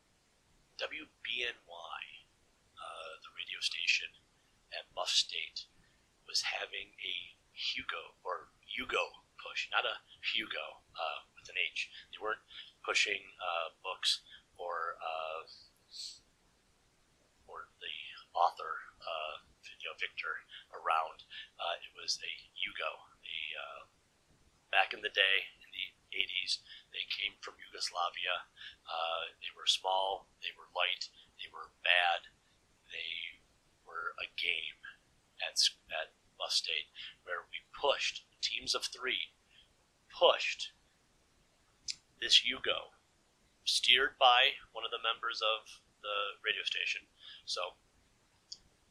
WBNY, 0.76 2.00
uh, 2.76 3.12
the 3.22 3.32
radio 3.32 3.60
station 3.62 4.10
at 4.74 4.90
Buff 4.92 5.08
State, 5.08 5.70
was 6.26 6.42
having 6.58 6.92
a 7.00 7.14
Yugo 7.54 8.18
or 8.26 8.52
Yugo 8.66 9.24
push, 9.40 9.70
not 9.72 9.86
a 9.86 10.02
Hugo 10.20 10.82
uh, 10.92 11.24
with 11.38 11.48
an 11.48 11.56
H. 11.56 11.88
They 12.12 12.20
weren't 12.20 12.42
pushing 12.84 13.22
uh, 13.40 13.72
books 13.80 14.20
or 14.58 14.98
uh, 15.00 15.46
or 17.46 17.70
the 17.78 17.96
author, 18.34 18.74
uh, 19.00 19.40
you 19.64 19.86
know, 19.86 19.96
Victor 19.96 20.44
around. 20.74 21.24
It 21.80 21.94
was 21.94 22.18
a 22.20 22.32
Yugo. 22.58 22.90
A 23.22 23.38
back 24.76 24.92
in 24.92 25.00
the 25.00 25.14
day 25.14 25.48
in 25.64 25.68
the 25.72 25.86
80s, 26.12 26.60
they 26.96 27.04
came 27.12 27.36
from 27.44 27.60
Yugoslavia. 27.60 28.48
Uh, 28.88 29.36
they 29.44 29.52
were 29.52 29.68
small. 29.68 30.32
They 30.40 30.56
were 30.56 30.72
light. 30.72 31.12
They 31.36 31.52
were 31.52 31.76
bad. 31.84 32.32
They 32.88 33.44
were 33.84 34.16
a 34.16 34.32
game 34.40 34.80
at 35.44 35.60
at 35.92 36.16
Buff 36.40 36.56
State 36.56 36.88
where 37.28 37.44
we 37.52 37.68
pushed 37.76 38.24
teams 38.40 38.72
of 38.72 38.88
three 38.88 39.36
pushed 40.08 40.72
this 42.20 42.40
Yugo, 42.40 42.96
steered 43.68 44.16
by 44.16 44.56
one 44.72 44.84
of 44.84 44.90
the 44.90 45.02
members 45.04 45.44
of 45.44 45.84
the 46.00 46.40
radio 46.40 46.64
station. 46.64 47.04
So 47.44 47.76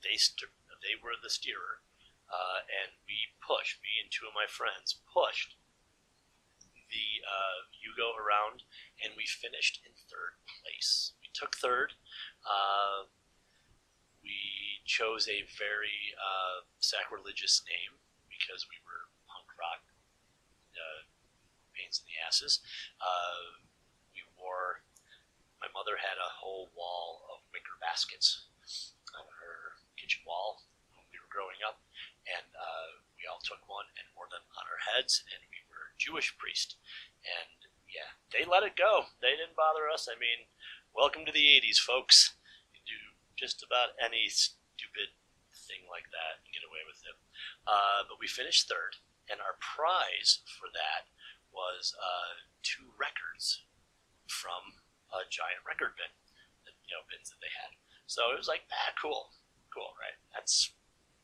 they 0.06 0.18
st- 0.22 0.54
they 0.86 0.94
were 1.02 1.18
the 1.18 1.34
steerer, 1.34 1.82
uh, 2.30 2.62
and 2.70 2.94
we 3.10 3.34
pushed. 3.41 3.82
Me 3.82 3.98
and 3.98 4.13
two 4.13 4.30
of 4.30 4.38
my 4.38 4.46
friends 4.46 5.02
pushed 5.10 5.58
uh, 7.26 7.58
Yugo 7.82 8.14
around, 8.16 8.64
and 9.04 9.14
we 9.18 9.26
finished 9.26 9.82
in 9.86 9.92
third 10.08 10.38
place. 10.62 11.14
We 11.22 11.30
took 11.34 11.58
third. 11.58 11.94
Uh, 12.46 13.10
we 14.22 14.82
chose 14.86 15.28
a 15.28 15.46
very 15.58 16.14
uh, 16.18 16.66
sacrilegious 16.80 17.66
name 17.66 17.98
because 18.30 18.66
we 18.70 18.78
were 18.86 19.10
punk 19.30 19.50
rock 19.58 19.82
uh, 20.78 21.02
pains 21.74 22.02
in 22.02 22.06
the 22.10 22.18
asses. 22.22 22.62
Uh, 23.02 23.62
we 24.14 24.22
wore. 24.38 24.86
My 25.62 25.70
mother 25.74 25.98
had 25.98 26.22
a 26.22 26.30
whole 26.30 26.70
wall 26.78 27.26
of 27.34 27.42
wicker 27.50 27.78
baskets 27.82 28.46
on 29.18 29.26
her 29.42 29.82
kitchen 29.98 30.22
wall 30.28 30.62
when 30.94 31.06
we 31.10 31.18
were 31.18 31.32
growing 31.32 31.58
up, 31.66 31.82
and 32.30 32.46
uh, 32.54 32.90
we 33.18 33.26
all 33.26 33.42
took 33.42 33.64
one 33.66 33.88
and 33.98 34.06
wore 34.14 34.30
them 34.30 34.46
on 34.60 34.66
our 34.70 34.82
heads, 34.94 35.26
and 35.32 35.42
we 35.50 35.62
were 35.72 35.96
Jewish 35.98 36.36
priest. 36.38 36.78
And 37.26 37.58
yeah, 37.90 38.10
they 38.30 38.46
let 38.46 38.64
it 38.68 38.78
go. 38.78 39.10
They 39.22 39.34
didn't 39.34 39.58
bother 39.58 39.90
us. 39.90 40.06
I 40.06 40.16
mean, 40.18 40.46
welcome 40.94 41.26
to 41.26 41.34
the 41.34 41.50
'80s, 41.58 41.82
folks. 41.82 42.38
You 42.74 42.82
do 42.86 43.00
just 43.34 43.66
about 43.66 43.98
any 43.98 44.30
stupid 44.30 45.12
thing 45.66 45.90
like 45.90 46.06
that 46.14 46.46
and 46.46 46.54
get 46.54 46.66
away 46.66 46.86
with 46.86 47.02
it. 47.02 47.18
Uh, 47.66 48.06
but 48.06 48.22
we 48.22 48.30
finished 48.30 48.70
third, 48.70 49.02
and 49.28 49.42
our 49.42 49.58
prize 49.58 50.46
for 50.46 50.70
that 50.72 51.10
was 51.50 51.96
uh, 51.98 52.46
two 52.62 52.92
records 53.00 53.64
from 54.28 54.78
a 55.14 55.24
giant 55.32 55.64
record 55.64 55.96
bin, 55.96 56.12
that, 56.68 56.76
you 56.84 56.92
know, 56.92 57.06
bins 57.08 57.32
that 57.32 57.40
they 57.40 57.52
had. 57.64 57.72
So 58.06 58.36
it 58.36 58.38
was 58.38 58.52
like, 58.52 58.68
ah, 58.70 58.92
cool, 59.00 59.32
cool, 59.72 59.96
right? 59.98 60.18
That's 60.36 60.76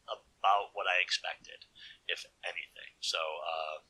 about 0.07 0.73
what 0.73 0.89
I 0.89 0.97
expected, 1.03 1.67
if 2.09 2.25
anything. 2.41 2.91
So 3.03 3.19
uh, 3.19 3.85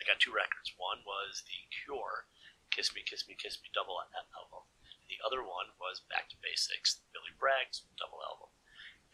I 0.00 0.08
got 0.08 0.18
two 0.18 0.32
records. 0.32 0.72
One 0.80 1.04
was 1.04 1.44
the 1.44 1.60
Cure, 1.68 2.26
"Kiss 2.72 2.96
Me, 2.96 3.04
Kiss 3.04 3.28
Me, 3.28 3.36
Kiss 3.36 3.60
Me" 3.60 3.68
double 3.76 4.00
album. 4.00 4.64
The 5.12 5.20
other 5.20 5.44
one 5.44 5.76
was 5.76 6.00
Back 6.08 6.32
to 6.32 6.40
Basics, 6.40 7.04
Billy 7.12 7.36
Bragg's 7.38 7.84
double 8.00 8.24
album, 8.24 8.50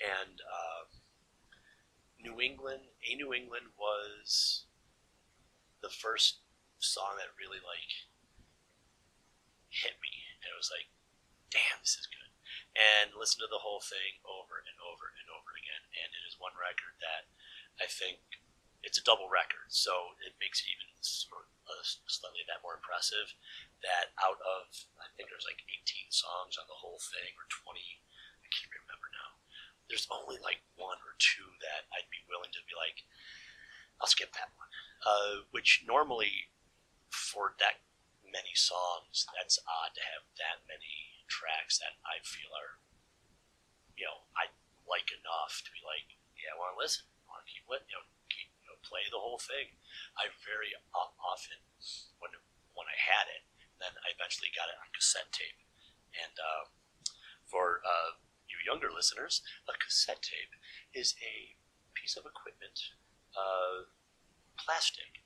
and. 0.01 0.40
Uh, 0.40 0.88
New 2.27 2.40
England, 2.40 2.83
A 3.07 3.14
New 3.14 3.31
England 3.31 3.70
was 3.79 4.66
the 5.79 5.92
first 5.92 6.42
song 6.83 7.14
that 7.22 7.38
really 7.38 7.62
like 7.62 7.92
hit 9.70 9.94
me, 10.03 10.11
and 10.42 10.51
it 10.51 10.59
was 10.59 10.72
like, 10.75 10.90
damn, 11.55 11.79
this 11.87 11.94
is 11.94 12.11
good. 12.11 12.31
And 12.75 13.14
listen 13.14 13.38
to 13.44 13.51
the 13.51 13.62
whole 13.62 13.79
thing 13.79 14.18
over 14.27 14.59
and 14.59 14.75
over 14.83 15.14
and 15.14 15.29
over 15.31 15.55
again, 15.55 15.87
and 16.03 16.11
it 16.11 16.27
is 16.27 16.40
one 16.42 16.57
record 16.59 16.99
that 16.99 17.31
I 17.79 17.87
think 17.87 18.18
it's 18.87 19.03
a 19.03 19.05
double 19.05 19.27
record, 19.27 19.66
so 19.68 20.14
it 20.22 20.38
makes 20.38 20.62
it 20.62 20.70
even 20.70 20.87
sort 21.03 21.51
of 21.51 21.51
uh, 21.66 21.83
slightly 22.07 22.46
that 22.46 22.62
more 22.62 22.79
impressive. 22.79 23.35
That 23.83 24.14
out 24.22 24.38
of 24.38 24.70
I 25.03 25.11
think 25.18 25.29
there's 25.29 25.49
like 25.49 25.66
18 25.66 26.09
songs 26.14 26.55
on 26.55 26.70
the 26.70 26.79
whole 26.79 27.03
thing, 27.03 27.35
or 27.35 27.51
20, 27.51 27.83
I 27.83 28.49
can't 28.49 28.70
remember 28.70 29.11
now 29.11 29.37
there's 29.88 30.11
only 30.11 30.38
like 30.42 30.62
one 30.75 30.99
or 31.07 31.14
two 31.18 31.46
that 31.62 31.87
I'd 31.94 32.11
be 32.11 32.22
willing 32.27 32.51
to 32.55 32.62
be 32.66 32.75
like, 32.75 33.07
I'll 34.03 34.11
skip 34.11 34.35
that 34.35 34.51
one. 34.59 34.70
Uh, 35.07 35.46
which 35.55 35.87
normally, 35.87 36.51
for 37.09 37.55
that 37.62 37.81
many 38.27 38.53
songs, 38.59 39.27
that's 39.38 39.62
odd 39.62 39.94
to 39.94 40.03
have 40.03 40.27
that 40.42 40.66
many 40.66 41.22
tracks 41.31 41.79
that 41.79 41.96
I 42.03 42.18
feel 42.27 42.51
are, 42.51 42.83
you 43.94 44.11
know, 44.11 44.27
I 44.35 44.51
like 44.85 45.14
enough 45.14 45.62
to 45.62 45.70
be 45.70 45.81
like, 45.87 46.18
yeah, 46.35 46.55
I 46.55 46.59
want 46.59 46.75
to 46.75 46.83
listen. 46.83 47.07
I 47.27 47.38
want 47.38 47.46
to 47.46 47.51
keep 47.51 47.66
keep, 47.70 47.87
you 47.87 47.96
know, 47.96 48.07
play 48.87 49.05
the 49.11 49.20
whole 49.20 49.42
thing. 49.42 49.75
I 50.16 50.31
very 50.46 50.72
often, 50.94 51.59
when 52.22 52.33
when 52.72 52.87
I 52.87 52.99
had 52.99 53.27
it, 53.33 53.42
then 53.83 53.92
I 54.05 54.14
eventually 54.14 54.53
got 54.55 54.70
it 54.70 54.79
on 54.79 54.88
cassette 54.94 55.33
tape, 55.35 55.61
and 56.14 56.35
uh, 56.38 56.64
for 57.46 57.83
uh, 57.83 58.20
younger 58.66 58.90
listeners, 58.90 59.46
a 59.70 59.75
cassette 59.79 60.22
tape 60.22 60.55
is 60.90 61.14
a 61.22 61.55
piece 61.94 62.18
of 62.18 62.27
equipment, 62.27 62.75
uh, 63.38 63.87
plastic. 64.59 65.22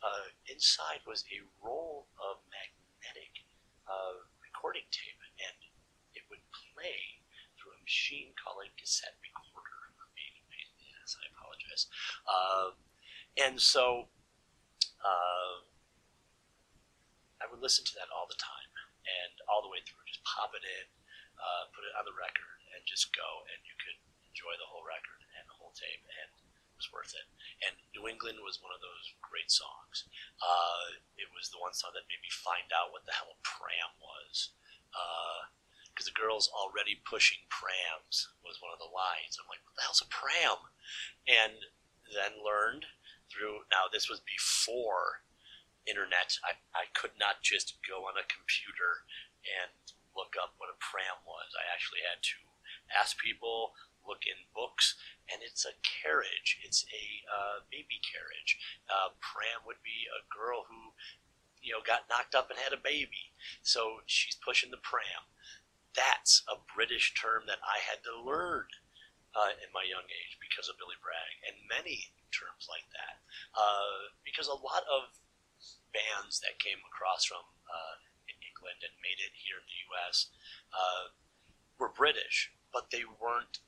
Uh, 0.00 0.32
inside 0.48 1.04
was 1.04 1.24
a 1.28 1.44
roll 1.60 2.08
of 2.16 2.40
magnetic 2.48 3.44
uh, 3.84 4.16
recording 4.40 4.84
tape, 4.88 5.20
and 5.40 5.56
it 6.16 6.24
would 6.32 6.40
play 6.72 7.24
through 7.56 7.76
a 7.76 7.80
machine 7.84 8.32
called 8.40 8.64
a 8.64 8.70
cassette 8.80 9.16
recorder. 9.20 9.92
Yes, 10.80 11.20
I 11.20 11.28
apologize. 11.36 11.84
And 13.34 13.58
so 13.58 14.06
uh, 15.02 15.54
I 17.42 17.50
would 17.50 17.60
listen 17.60 17.84
to 17.84 17.94
that 17.98 18.08
all 18.14 18.30
the 18.30 18.38
time, 18.38 18.70
and 19.04 19.34
all 19.50 19.60
the 19.60 19.68
way 19.68 19.82
through, 19.82 20.00
just 20.06 20.22
pop 20.24 20.54
it 20.54 20.64
in, 20.64 20.86
uh, 21.36 21.68
put 21.74 21.84
it 21.84 21.92
on 21.98 22.06
the 22.06 22.14
record, 22.14 22.62
and 22.72 22.80
just 22.86 23.10
go, 23.12 23.44
and 23.50 23.58
you 23.66 23.74
could 23.76 23.98
enjoy 24.30 24.54
the 24.56 24.70
whole 24.70 24.86
record 24.86 25.20
and 25.36 25.44
the 25.50 25.58
whole 25.58 25.74
tape, 25.74 26.02
and 26.06 26.30
it 26.38 26.76
was 26.78 26.88
worth 26.94 27.12
it. 27.12 27.26
And 27.66 27.74
New 27.94 28.06
England 28.06 28.38
was 28.42 28.62
one 28.62 28.74
of 28.74 28.82
those 28.82 29.14
great 29.22 29.50
songs. 29.50 30.06
Uh, 30.38 30.98
it 31.18 31.30
was 31.34 31.50
the 31.50 31.60
one 31.62 31.74
song 31.74 31.94
that 31.94 32.06
made 32.10 32.22
me 32.22 32.30
find 32.30 32.70
out 32.70 32.94
what 32.94 33.06
the 33.06 33.14
hell 33.14 33.34
a 33.34 33.38
pram 33.42 33.92
was. 33.98 34.54
Because 35.90 36.06
uh, 36.06 36.10
the 36.10 36.18
girls 36.18 36.50
already 36.50 37.02
pushing 37.02 37.46
prams 37.50 38.30
was 38.46 38.62
one 38.62 38.74
of 38.74 38.82
the 38.82 38.90
lines. 38.90 39.38
I'm 39.38 39.50
like, 39.50 39.62
what 39.66 39.74
the 39.78 39.86
hell's 39.86 40.02
a 40.02 40.10
pram? 40.10 40.70
And 41.26 41.66
then 42.10 42.42
learned 42.42 42.86
through, 43.30 43.66
now 43.70 43.90
this 43.90 44.08
was 44.08 44.20
before 44.24 45.24
internet. 45.86 46.36
I, 46.44 46.56
I 46.72 46.88
could 46.92 47.16
not 47.20 47.44
just 47.44 47.80
go 47.84 48.08
on 48.08 48.16
a 48.16 48.26
computer 48.26 49.04
and 49.44 49.72
look 50.16 50.38
up 50.38 50.56
what 50.56 50.72
a 50.72 50.78
pram 50.80 51.20
was. 51.26 51.52
I 51.56 51.66
actually 51.68 52.04
had 52.06 52.22
to 52.22 52.38
ask 52.94 53.18
people, 53.18 53.74
look 54.06 54.24
in 54.28 54.36
books, 54.54 54.96
and 55.28 55.40
it's 55.42 55.64
a 55.64 55.76
carriage. 55.82 56.60
It's 56.62 56.84
a 56.92 57.04
uh, 57.28 57.56
baby 57.68 58.00
carriage. 58.04 58.56
Uh, 58.88 59.16
pram 59.20 59.64
would 59.66 59.80
be 59.82 60.08
a 60.08 60.24
girl 60.28 60.64
who, 60.68 60.92
you 61.60 61.72
know, 61.72 61.82
got 61.84 62.08
knocked 62.08 62.36
up 62.36 62.48
and 62.48 62.60
had 62.60 62.76
a 62.76 62.80
baby, 62.80 63.32
so 63.64 64.04
she's 64.06 64.36
pushing 64.36 64.70
the 64.70 64.80
pram. 64.80 65.28
That's 65.96 66.42
a 66.50 66.60
British 66.60 67.14
term 67.14 67.44
that 67.46 67.62
I 67.62 67.80
had 67.80 68.02
to 68.04 68.14
learn 68.14 68.66
uh, 69.34 69.52
in 69.58 69.70
my 69.74 69.82
young 69.82 70.06
age 70.06 70.38
because 70.38 70.70
of 70.70 70.78
Billy 70.78 70.98
Bragg, 71.02 71.34
and 71.50 71.58
many 71.66 72.14
terms 72.30 72.70
like 72.70 72.86
that. 72.94 73.22
Uh, 73.54 74.14
because 74.22 74.46
a 74.46 74.58
lot 74.58 74.86
of 74.86 75.14
bands 75.94 76.42
that 76.42 76.58
came 76.58 76.82
across 76.86 77.26
from 77.26 77.42
uh, 77.70 77.94
England 78.26 78.82
and 78.82 78.94
made 79.02 79.18
it 79.22 79.34
here 79.34 79.58
in 79.58 79.66
the 79.66 79.82
U.S. 79.94 80.30
Uh, 80.74 81.14
were 81.78 81.90
British, 81.90 82.50
but 82.74 82.90
they 82.90 83.06
weren't 83.06 83.62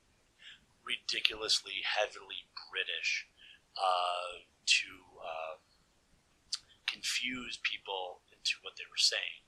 ridiculously 0.82 1.82
heavily 1.82 2.46
British 2.70 3.26
uh, 3.74 4.46
to 4.66 4.90
uh, 5.18 5.58
confuse 6.86 7.58
people 7.62 8.22
into 8.30 8.58
what 8.62 8.78
they 8.78 8.86
were 8.86 9.00
saying. 9.00 9.46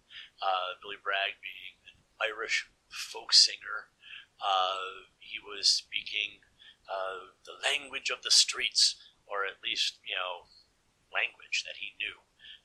Billy 0.82 0.98
Bragg 1.02 1.38
being 1.42 1.74
an 1.90 1.98
Irish 2.22 2.70
folk 2.88 3.32
singer, 3.32 3.90
uh, 4.40 5.08
he 5.18 5.38
was 5.38 5.68
speaking 5.68 6.42
uh, 6.88 7.34
the 7.44 7.56
language 7.62 8.10
of 8.10 8.22
the 8.22 8.30
streets, 8.32 8.96
or 9.26 9.44
at 9.44 9.62
least 9.64 9.98
you 10.06 10.16
know 10.16 10.48
language 11.12 11.64
that 11.64 11.78
he 11.78 11.98
knew. 11.98 12.22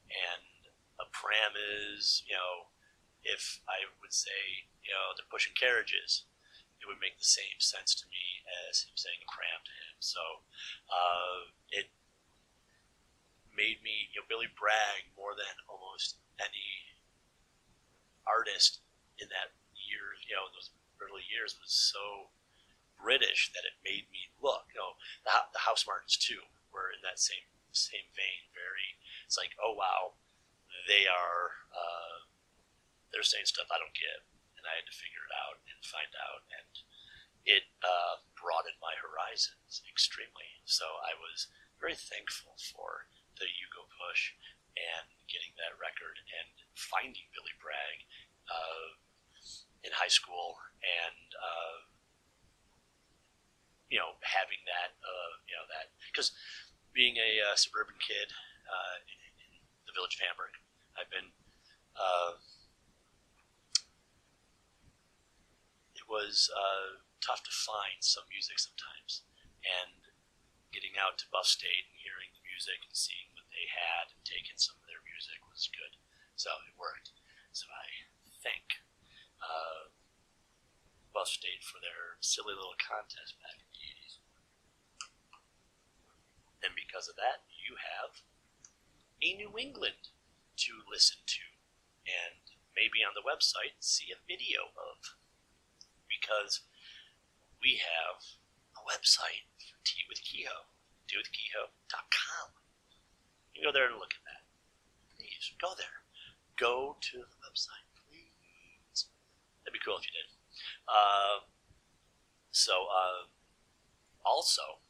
And 0.09 0.71
a 1.01 1.07
pram 1.09 1.57
is 1.57 2.23
you 2.27 2.35
know 2.35 2.71
if 3.23 3.59
I 3.67 3.87
would 4.01 4.13
say 4.13 4.69
you 4.83 4.91
know 4.91 5.15
they're 5.15 5.29
pushing 5.29 5.53
carriages 5.57 6.25
it 6.83 6.91
would 6.91 6.99
make 6.99 7.15
the 7.15 7.23
same 7.23 7.63
sense 7.63 7.95
to 7.95 8.03
me 8.11 8.43
as 8.67 8.83
him 8.83 8.91
saying 8.99 9.23
a 9.23 9.29
pram 9.31 9.63
to 9.63 9.71
him. 9.71 9.95
So 10.03 10.19
uh, 10.91 11.39
it 11.71 11.87
made 13.55 13.79
me, 13.79 14.11
you 14.11 14.19
know, 14.19 14.27
Billy 14.27 14.51
Bragg 14.51 15.07
more 15.15 15.31
than 15.31 15.55
almost 15.71 16.19
any 16.43 16.91
artist 18.27 18.83
in 19.15 19.31
that 19.31 19.55
year, 19.79 20.19
you 20.27 20.35
know, 20.35 20.51
those 20.51 20.75
early 21.03 21.27
years 21.27 21.59
was 21.59 21.75
so 21.75 22.31
British 22.95 23.51
that 23.51 23.67
it 23.67 23.83
made 23.83 24.07
me 24.07 24.31
look. 24.39 24.71
You 24.71 24.79
know, 24.79 24.95
the, 25.27 25.35
the 25.51 25.67
Housemartins 25.67 26.15
too 26.15 26.47
were 26.71 26.87
in 26.95 27.03
that 27.03 27.19
same 27.19 27.43
same 27.75 28.07
vein. 28.15 28.47
Very, 28.55 28.95
it's 29.27 29.35
like, 29.35 29.51
oh 29.59 29.75
wow, 29.75 30.15
they 30.87 31.03
are 31.03 31.67
uh, 31.75 32.23
they're 33.11 33.27
saying 33.27 33.49
stuff 33.51 33.67
I 33.67 33.81
don't 33.81 33.97
get 33.97 34.23
and 34.63 34.71
I 34.71 34.79
had 34.79 34.87
to 34.87 34.95
figure 34.95 35.27
it 35.27 35.35
out 35.35 35.59
and 35.67 35.75
find 35.83 36.07
out, 36.15 36.47
and 36.55 36.71
it 37.43 37.67
uh, 37.83 38.23
broadened 38.39 38.79
my 38.79 38.95
horizons 38.95 39.83
extremely. 39.91 40.63
So 40.63 40.87
I 41.03 41.11
was 41.19 41.51
very 41.83 41.99
thankful 41.99 42.55
for 42.71 43.11
the 43.35 43.51
Yugo 43.51 43.83
push 43.99 44.39
and 44.79 45.11
getting 45.27 45.51
that 45.59 45.75
record 45.75 46.15
and 46.31 46.47
finding 46.79 47.27
Billy 47.35 47.51
Bragg 47.59 48.07
uh, 48.47 48.95
in 49.83 49.91
high 49.91 50.11
school 50.11 50.57
and 50.81 51.27
uh, 51.35 51.77
you 53.91 53.99
know 53.99 54.15
having 54.23 54.59
that 54.65 54.95
uh, 55.03 55.31
you 55.47 55.55
know 55.55 55.67
that 55.69 55.91
because 56.11 56.31
being 56.95 57.17
a 57.17 57.41
uh, 57.41 57.55
suburban 57.57 57.97
kid 57.99 58.29
uh, 58.69 58.97
in, 59.05 59.19
in, 59.49 59.61
the 59.89 59.93
village 59.93 60.15
of 60.17 60.25
Hamburg, 60.25 60.53
I've 60.97 61.09
been 61.09 61.29
uh, 61.97 62.37
it 65.93 66.05
was 66.09 66.49
uh, 66.53 67.01
tough 67.23 67.43
to 67.47 67.53
find 67.53 68.03
some 68.03 68.27
music 68.27 68.59
sometimes. 68.59 69.23
And 69.63 70.03
getting 70.75 70.99
out 70.99 71.15
to 71.21 71.29
Buff 71.31 71.47
State 71.47 71.87
and 71.87 71.95
hearing 72.01 72.27
the 72.35 72.43
music 72.43 72.83
and 72.83 72.91
seeing 72.91 73.31
what 73.37 73.47
they 73.53 73.69
had 73.71 74.11
and 74.11 74.19
taking 74.27 74.57
some 74.59 74.75
of 74.81 74.89
their 74.89 74.99
music 75.07 75.39
was 75.47 75.71
good. 75.71 75.95
So 76.35 76.51
it 76.67 76.75
worked. 76.75 77.15
So 77.55 77.69
I 77.71 77.87
thank 78.43 78.83
uh, 79.43 79.91
Buff 81.11 81.27
State 81.27 81.61
for 81.61 81.83
their 81.83 82.17
silly 82.23 82.55
little 82.55 82.79
contest 82.79 83.35
back 83.43 83.59
in 83.59 83.67
the 83.67 83.83
80s. 83.83 84.13
And 86.63 86.71
because 86.73 87.11
of 87.11 87.19
that, 87.19 87.43
you 87.51 87.75
have 87.75 88.23
a 89.19 89.35
New 89.35 89.51
England 89.59 90.11
to 90.63 90.71
listen 90.87 91.19
to 91.27 91.43
and 92.07 92.43
maybe 92.75 93.05
on 93.05 93.15
the 93.15 93.23
website 93.23 93.77
see 93.79 94.11
a 94.11 94.19
video 94.27 94.73
of 94.75 95.15
because 96.09 96.61
we 97.61 97.79
have 97.79 98.19
a 98.75 98.81
website 98.83 99.47
for 99.57 99.79
Tea 99.87 100.03
with 100.09 100.19
Kehoe, 100.21 100.67
teawithkehoe.com. 101.07 102.47
You 103.55 103.63
go 103.63 103.71
there 103.71 103.87
and 103.87 103.95
look 103.95 104.13
at 104.17 104.25
that. 104.27 104.43
Please, 105.15 105.53
go 105.61 105.71
there. 105.77 106.03
Go 106.59 106.97
to 106.99 107.17
the. 107.17 107.42
That'd 109.63 109.73
be 109.73 109.79
cool 109.83 109.97
if 109.97 110.05
you 110.05 110.11
did. 110.11 110.27
Uh, 110.87 111.47
so, 112.51 112.85
uh, 112.91 113.31
also, 114.27 114.83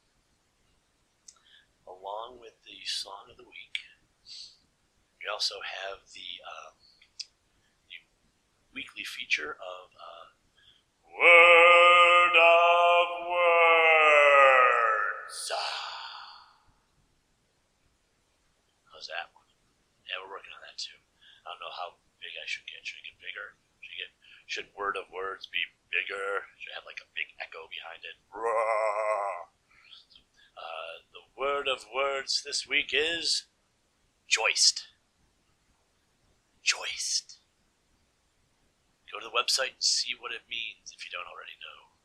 along 1.88 2.41
with 2.41 2.57
the 2.65 2.81
song 2.86 3.29
of 3.29 3.38
the 3.38 3.45
week, 3.45 3.77
we 5.21 5.29
also 5.31 5.62
have 5.63 6.03
the, 6.12 6.41
uh, 6.43 6.73
the 7.88 7.95
weekly 8.73 9.05
feature 9.05 9.55
of 9.62 9.93
uh, 9.95 10.33
Word 11.13 12.36
of 12.36 13.05
Words. 13.29 13.53
How's 18.91 19.07
that 19.07 19.31
one? 19.31 19.47
Yeah, 20.09 20.19
we're 20.19 20.33
working 20.36 20.51
on 20.51 20.59
that 20.65 20.75
too. 20.75 20.97
I 21.45 21.53
don't 21.53 21.62
know 21.63 21.71
how 21.71 22.01
big 22.19 22.36
I 22.36 22.43
should 22.49 22.67
get. 22.67 22.83
Should 22.83 22.99
I 22.99 23.07
get 23.07 23.19
bigger? 23.23 23.55
Should 23.79 23.95
I 23.95 23.99
get? 24.03 24.12
Should 24.53 24.69
Word 24.77 24.93
of 25.01 25.09
Words 25.09 25.49
be 25.49 25.65
bigger? 25.89 26.45
Should 26.61 26.73
I 26.73 26.75
have 26.77 26.85
like 26.85 27.01
a 27.01 27.09
big 27.17 27.25
echo 27.41 27.65
behind 27.73 28.05
it? 28.05 28.21
Uh, 30.53 31.01
the 31.09 31.25
word 31.33 31.65
of 31.67 31.89
words 31.89 32.43
this 32.45 32.67
week 32.69 32.93
is 32.93 33.49
joist. 34.29 34.85
Joist. 36.61 37.39
Go 39.11 39.17
to 39.17 39.25
the 39.25 39.33
website 39.33 39.73
and 39.73 39.81
see 39.81 40.13
what 40.21 40.31
it 40.31 40.45
means 40.45 40.93
if 40.93 41.01
you 41.01 41.09
don't 41.09 41.25
already 41.25 41.57
know. 41.57 41.97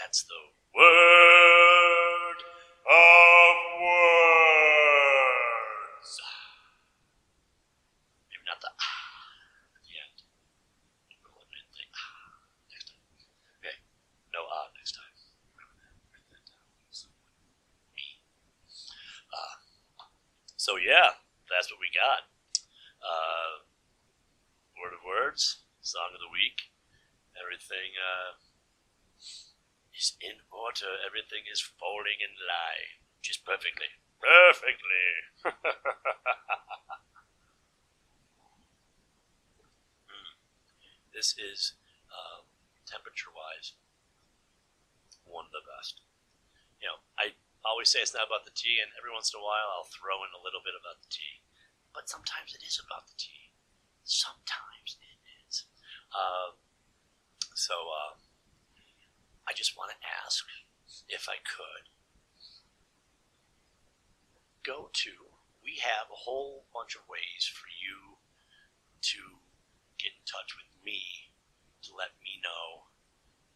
That's 0.00 0.24
the 0.24 0.40
word 0.72 2.38
of 2.88 3.56
words. 3.84 4.08
Maybe 8.32 8.44
not 8.48 8.56
the 8.64 8.72
ah 8.72 9.76
at 9.76 9.84
the 9.84 9.92
end. 10.00 10.24
Eliminate 11.28 11.72
the 11.72 11.84
ah 11.96 12.44
next 12.68 12.92
time. 12.92 13.00
Okay, 13.60 13.76
no 14.36 14.44
ah 14.44 14.68
next 14.76 14.92
time. 14.96 15.12
Remember 15.56 15.76
that. 15.80 15.96
Write 16.12 16.28
that 16.28 16.44
down. 16.44 16.68
Me. 17.96 18.20
Uh, 19.32 19.56
so 20.68 20.76
yeah, 20.76 21.16
that's 21.48 21.72
what 21.72 21.80
we 21.80 21.88
got. 21.96 22.28
Uh, 23.00 23.64
word 24.76 24.92
of 24.92 25.00
words 25.00 25.64
song 25.80 26.12
of 26.12 26.20
the 26.20 26.28
week. 26.28 26.68
Everything 27.40 27.96
uh, 27.96 28.36
is 29.96 30.12
in 30.20 30.44
order. 30.52 30.92
Everything 31.08 31.48
is 31.48 31.64
falling 31.64 32.20
in 32.20 32.36
line, 32.44 33.00
just 33.24 33.48
perfectly. 33.48 33.88
Perfectly. 34.20 35.08
mm. 40.12 40.28
This 41.16 41.32
is, 41.40 41.80
um, 42.12 42.44
temperature-wise, 42.84 43.72
one 45.24 45.48
of 45.48 45.52
the 45.56 45.64
best. 45.64 46.04
You 46.84 46.92
know, 46.92 47.00
I 47.16 47.32
always 47.66 47.90
say 47.90 48.00
it's 48.02 48.14
not 48.14 48.26
about 48.26 48.44
the 48.46 48.54
tea, 48.54 48.78
and 48.82 48.90
every 48.98 49.10
once 49.10 49.32
in 49.34 49.40
a 49.40 49.44
while 49.44 49.70
I'll 49.74 49.90
throw 49.90 50.22
in 50.22 50.32
a 50.34 50.42
little 50.42 50.62
bit 50.62 50.78
about 50.78 51.02
the 51.02 51.10
tea. 51.10 51.42
But 51.94 52.08
sometimes 52.08 52.54
it 52.54 52.62
is 52.62 52.78
about 52.78 53.08
the 53.08 53.16
tea. 53.18 53.50
Sometimes 54.04 54.98
it 55.00 55.20
is. 55.48 55.66
uh, 56.14 56.56
so 57.58 57.74
uh, 57.74 58.14
I 59.48 59.52
just 59.52 59.74
want 59.74 59.90
to 59.90 59.98
ask 60.22 60.46
if 61.08 61.26
I 61.26 61.42
could 61.42 61.90
go 64.62 64.90
to. 64.92 65.12
We 65.58 65.82
have 65.82 66.08
a 66.08 66.16
whole 66.16 66.64
bunch 66.72 66.94
of 66.96 67.04
ways 67.10 67.44
for 67.50 67.66
you 67.68 68.22
to 69.12 69.20
get 69.98 70.14
in 70.14 70.24
touch 70.24 70.54
with 70.54 70.70
me 70.80 71.34
to 71.84 71.92
let 71.92 72.14
me 72.22 72.40
know 72.40 72.88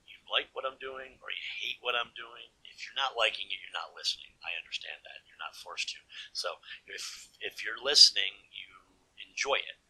you 0.05 0.19
like 0.29 0.51
what 0.53 0.67
I'm 0.67 0.77
doing 0.83 1.17
or 1.23 1.31
you 1.31 1.45
hate 1.63 1.79
what 1.81 1.95
I'm 1.97 2.13
doing. 2.13 2.51
If 2.75 2.89
you're 2.89 2.99
not 2.99 3.15
liking 3.15 3.49
it, 3.53 3.61
you're 3.61 3.77
not 3.77 3.95
listening. 3.95 4.33
I 4.43 4.57
understand 4.59 5.01
that. 5.05 5.23
You're 5.29 5.41
not 5.41 5.55
forced 5.55 5.93
to. 5.95 6.01
So 6.33 6.61
if 6.89 7.31
if 7.41 7.61
you're 7.63 7.81
listening, 7.81 8.49
you 8.51 8.69
enjoy 9.21 9.61
it 9.61 9.83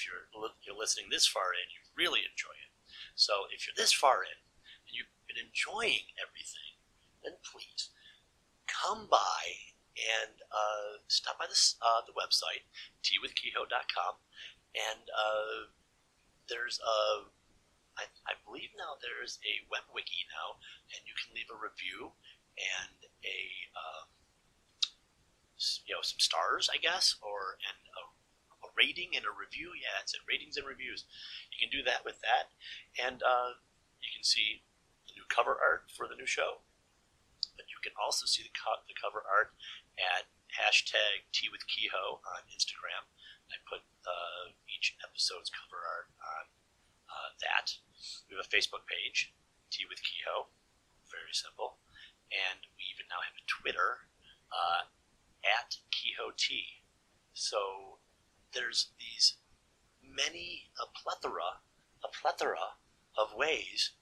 if 0.00 0.08
you're 0.08 0.24
you're 0.64 0.78
listening 0.78 1.12
this 1.12 1.26
far 1.26 1.52
in, 1.52 1.66
you 1.68 1.84
really 1.92 2.24
enjoy 2.24 2.56
it. 2.56 2.72
So 3.14 3.44
if 3.52 3.66
you're 3.66 3.76
this 3.76 3.92
far 3.92 4.24
in 4.24 4.38
and 4.88 4.92
you've 4.96 5.12
been 5.28 5.36
enjoying 5.36 6.08
everything, 6.16 6.80
then 7.20 7.36
please 7.44 7.92
come 8.64 9.10
by 9.10 9.76
and 10.00 10.40
uh, 10.48 11.04
stop 11.08 11.36
by 11.36 11.44
this 11.50 11.76
uh, 11.84 12.00
the 12.08 12.16
website 12.16 12.64
teawithkehoe.com 13.04 14.16
and 14.72 15.04
uh, 15.12 15.68
there's 16.48 16.80
a 16.80 17.28
I, 18.00 18.08
I 18.24 18.34
believe 18.48 18.72
now 18.80 18.96
there's 19.04 19.36
a 19.44 19.62
web 19.68 19.84
wiki 19.92 20.24
now 20.32 20.56
and 20.96 21.04
you 21.04 21.12
can 21.20 21.36
leave 21.36 21.52
a 21.52 21.58
review 21.58 22.16
and 22.56 22.96
a 23.24 23.38
s- 25.60 25.80
you 25.86 25.94
know 25.94 26.02
some 26.02 26.18
stars, 26.18 26.68
I 26.72 26.78
guess, 26.80 27.14
or 27.20 27.60
and 27.68 27.78
a, 27.94 28.02
a 28.66 28.68
rating 28.76 29.12
and 29.14 29.24
a 29.28 29.32
review. 29.32 29.76
Yeah, 29.76 30.00
it's 30.02 30.14
it 30.16 30.24
ratings 30.26 30.56
and 30.56 30.66
reviews. 30.66 31.04
You 31.52 31.58
can 31.60 31.70
do 31.70 31.84
that 31.84 32.02
with 32.04 32.18
that, 32.24 32.50
and 32.96 33.20
uh, 33.22 33.60
you 34.00 34.10
can 34.14 34.24
see 34.24 34.64
the 35.06 35.14
new 35.20 35.26
cover 35.28 35.56
art 35.60 35.92
for 35.92 36.08
the 36.08 36.16
new 36.16 36.26
show. 36.26 36.64
But 37.56 37.68
you 37.68 37.78
can 37.84 37.92
also 38.00 38.24
see 38.24 38.40
the, 38.42 38.54
co- 38.56 38.80
the 38.88 38.96
cover 38.96 39.20
art 39.28 39.52
at 40.00 40.28
hashtag 40.56 41.28
Tea 41.32 41.52
with 41.52 41.68
Kehoe 41.68 42.24
on 42.24 42.48
Instagram. 42.48 43.04
I 43.52 43.60
put 43.68 43.84
uh, 44.08 44.56
each 44.70 44.96
episode's 45.04 45.52
cover 45.52 45.82
art 45.84 46.08
on 46.24 46.44
uh, 47.20 47.36
that. 47.44 47.76
We 48.28 48.36
have 48.36 48.48
a 48.48 48.48
Facebook 48.48 48.88
page, 48.88 49.36
Tea 49.68 49.84
with 49.84 50.00
Kehoe. 50.00 50.48
Very 51.12 51.36
simple. 51.36 51.76
And 52.32 52.64
we 52.80 52.88
even 52.88 53.04
now 53.12 53.20
have 53.20 53.36
a 53.36 53.44
Twitter 53.44 54.08
uh, 54.48 54.88
at 55.44 55.76
Kehoe 55.92 56.32
Tea. 56.32 56.80
So 57.36 58.00
there's 58.56 58.96
these 58.96 59.36
many, 60.00 60.72
a 60.80 60.88
plethora, 60.88 61.60
a 62.00 62.08
plethora 62.08 62.80
of 63.18 63.36
ways 63.36 63.92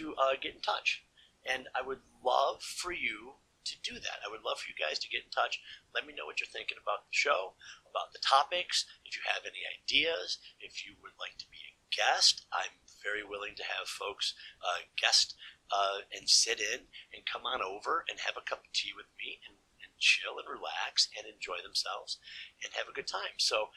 to 0.00 0.14
uh, 0.18 0.34
get 0.40 0.54
in 0.54 0.60
touch. 0.60 1.04
And 1.46 1.68
I 1.72 1.86
would 1.86 2.02
love 2.24 2.62
for 2.62 2.92
you 2.92 3.40
to 3.64 3.74
do 3.84 4.00
that. 4.00 4.24
I 4.24 4.30
would 4.32 4.44
love 4.44 4.60
for 4.60 4.68
you 4.72 4.78
guys 4.78 4.98
to 5.00 5.12
get 5.12 5.24
in 5.24 5.32
touch. 5.32 5.60
Let 5.94 6.08
me 6.08 6.16
know 6.16 6.24
what 6.24 6.40
you're 6.40 6.50
thinking 6.50 6.80
about 6.80 7.04
the 7.06 7.16
show, 7.16 7.56
about 7.84 8.12
the 8.12 8.24
topics. 8.24 8.88
If 9.04 9.16
you 9.16 9.22
have 9.28 9.44
any 9.44 9.62
ideas, 9.68 10.40
if 10.60 10.84
you 10.84 10.96
would 11.04 11.16
like 11.20 11.36
to 11.38 11.48
be 11.52 11.60
guest, 11.90 12.46
I'm 12.52 12.74
very 13.02 13.24
willing 13.24 13.54
to 13.56 13.64
have 13.64 13.88
folks 13.88 14.34
uh, 14.60 14.86
guest 15.00 15.34
uh, 15.72 16.04
and 16.14 16.28
sit 16.28 16.60
in 16.60 16.90
and 17.14 17.26
come 17.26 17.46
on 17.46 17.62
over 17.62 18.04
and 18.08 18.20
have 18.20 18.36
a 18.36 18.44
cup 18.44 18.64
of 18.64 18.72
tea 18.72 18.92
with 18.94 19.08
me 19.16 19.40
and, 19.46 19.56
and 19.82 19.90
chill 19.98 20.38
and 20.38 20.48
relax 20.48 21.08
and 21.16 21.26
enjoy 21.26 21.62
themselves 21.62 22.18
and 22.62 22.74
have 22.74 22.88
a 22.88 22.96
good 22.96 23.08
time. 23.08 23.38
So 23.38 23.72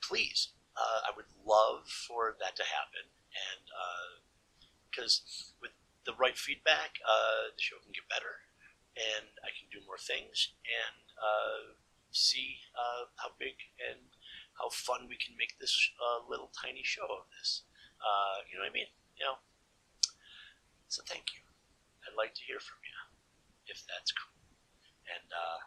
please, 0.00 0.54
uh, 0.78 1.10
I 1.10 1.16
would 1.16 1.28
love 1.44 1.90
for 1.90 2.38
that 2.40 2.56
to 2.56 2.64
happen. 2.64 3.10
And 3.34 3.64
because 4.90 5.52
with 5.60 5.72
the 6.06 6.16
right 6.16 6.38
feedback, 6.38 6.98
uh, 7.04 7.52
the 7.54 7.62
show 7.62 7.76
can 7.84 7.92
get 7.92 8.08
better 8.08 8.48
and 8.98 9.30
I 9.46 9.54
can 9.54 9.70
do 9.70 9.84
more 9.86 10.00
things 10.00 10.50
and 10.66 11.04
uh, 11.14 11.78
see 12.10 12.58
uh, 12.74 13.06
how 13.22 13.30
big 13.38 13.54
and 13.78 14.02
how 14.58 14.68
fun 14.70 15.06
we 15.08 15.16
can 15.16 15.38
make 15.38 15.58
this 15.58 15.72
uh, 16.02 16.26
little 16.28 16.50
tiny 16.50 16.82
show 16.82 17.06
of 17.06 17.30
this. 17.38 17.62
Uh, 18.02 18.42
you 18.50 18.58
know 18.58 18.66
what 18.66 18.74
I 18.74 18.78
mean? 18.78 18.90
You 19.18 19.24
know. 19.26 19.38
So 20.88 21.02
thank 21.06 21.34
you. 21.34 21.42
I'd 22.06 22.16
like 22.18 22.34
to 22.34 22.42
hear 22.42 22.58
from 22.58 22.80
you 22.82 22.96
if 23.68 23.84
that's 23.86 24.10
cool. 24.12 24.34
And 25.08 25.28
uh, 25.30 25.60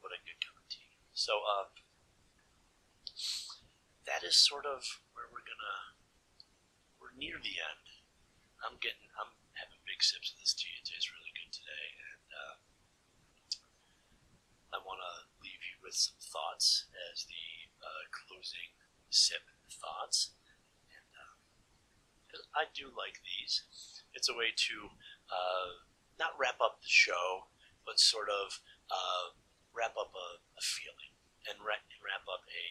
what 0.00 0.12
a 0.12 0.20
good 0.24 0.40
cup 0.42 0.56
of 0.56 0.66
tea. 0.68 0.96
So 1.12 1.32
uh, 1.44 1.68
that 4.06 4.26
is 4.26 4.36
sort 4.36 4.66
of 4.66 4.82
where 5.14 5.28
we're 5.30 5.46
gonna. 5.46 5.96
We're 7.00 7.14
near 7.16 7.38
the 7.38 7.56
end. 7.60 7.86
I'm 8.64 8.80
getting. 8.80 9.08
I'm 9.20 9.32
having 9.56 9.80
big 9.84 10.00
sips 10.02 10.32
of 10.32 10.40
this 10.40 10.56
tea. 10.56 10.72
It 10.80 10.88
tastes 10.88 11.12
really 11.12 11.32
good 11.36 11.52
today, 11.52 11.86
and 11.96 12.28
uh, 12.32 12.56
I 14.76 14.78
want 14.84 15.00
to 15.00 15.15
with 15.86 15.94
some 15.94 16.18
thoughts 16.18 16.90
as 17.14 17.22
the 17.30 17.70
uh, 17.78 18.02
closing 18.10 18.74
sip 19.08 19.46
thoughts. 19.70 20.34
And 20.90 21.06
'cause 22.26 22.42
I 22.58 22.66
do 22.74 22.90
like 22.90 23.22
these. 23.22 23.62
It's 24.12 24.28
a 24.28 24.34
way 24.34 24.50
to 24.50 24.90
uh, 25.30 25.68
not 26.18 26.34
wrap 26.34 26.58
up 26.58 26.82
the 26.82 26.90
show, 26.90 27.46
but 27.86 28.00
sort 28.02 28.26
of 28.28 28.58
uh, 28.90 29.38
wrap 29.70 29.94
up 29.94 30.10
a, 30.10 30.28
a 30.58 30.62
feeling 30.62 31.14
and 31.46 31.62
wrap, 31.62 31.86
wrap 32.02 32.26
up 32.26 32.42
a 32.50 32.64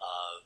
uh, 0.00 0.38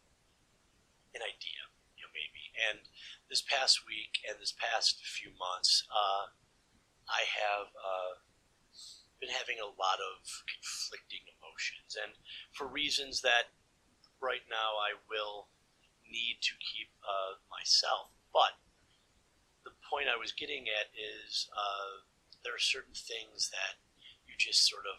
an 1.15 1.23
idea, 1.23 1.63
you 1.95 2.03
know, 2.03 2.13
maybe. 2.15 2.51
And 2.71 2.87
this 3.31 3.43
past 3.43 3.87
week 3.87 4.19
and 4.27 4.39
this 4.43 4.55
past 4.55 4.99
few 5.07 5.31
months, 5.39 5.87
uh, 5.91 6.35
I 7.11 7.23
have 7.27 7.67
been 9.21 9.31
having 9.31 9.61
a 9.61 9.69
lot 9.69 10.01
of 10.01 10.25
conflicting 10.49 11.29
emotions, 11.39 11.97
and 12.01 12.17
for 12.57 12.67
reasons 12.67 13.21
that 13.21 13.53
right 14.21 14.45
now 14.49 14.81
I 14.81 14.97
will 15.09 15.49
need 16.09 16.41
to 16.43 16.55
keep 16.59 16.91
uh, 17.05 17.39
myself. 17.53 18.11
But 18.33 18.59
the 19.65 19.77
point 19.87 20.09
I 20.09 20.19
was 20.19 20.33
getting 20.33 20.67
at 20.73 20.91
is 20.97 21.49
uh, 21.53 22.05
there 22.45 22.55
are 22.55 22.63
certain 22.63 22.97
things 22.97 23.53
that 23.53 23.79
you 24.27 24.35
just 24.39 24.69
sort 24.69 24.85
of 24.89 24.99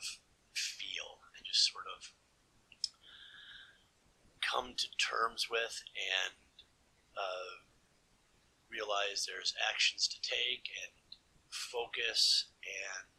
feel 0.54 1.22
and 1.36 1.46
just 1.46 1.72
sort 1.72 1.86
of 1.90 2.14
come 4.42 4.74
to 4.76 4.88
terms 4.98 5.48
with 5.50 5.84
and 5.96 6.36
uh, 7.16 7.62
realize 8.70 9.26
there's 9.26 9.54
actions 9.70 10.08
to 10.08 10.18
take 10.22 10.68
and 10.84 10.92
focus 11.50 12.48
and 12.64 13.11